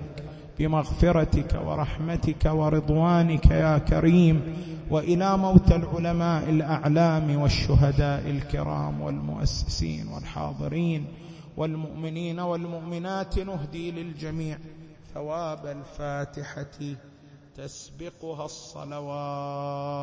[0.59, 4.41] بمغفرتك ورحمتك ورضوانك يا كريم
[4.89, 11.05] وإلى موت العلماء الأعلام والشهداء الكرام والمؤسسين والحاضرين
[11.57, 14.57] والمؤمنين والمؤمنات نهدي للجميع
[15.13, 16.95] ثواب الفاتحة
[17.57, 19.99] تسبقها الصلوات.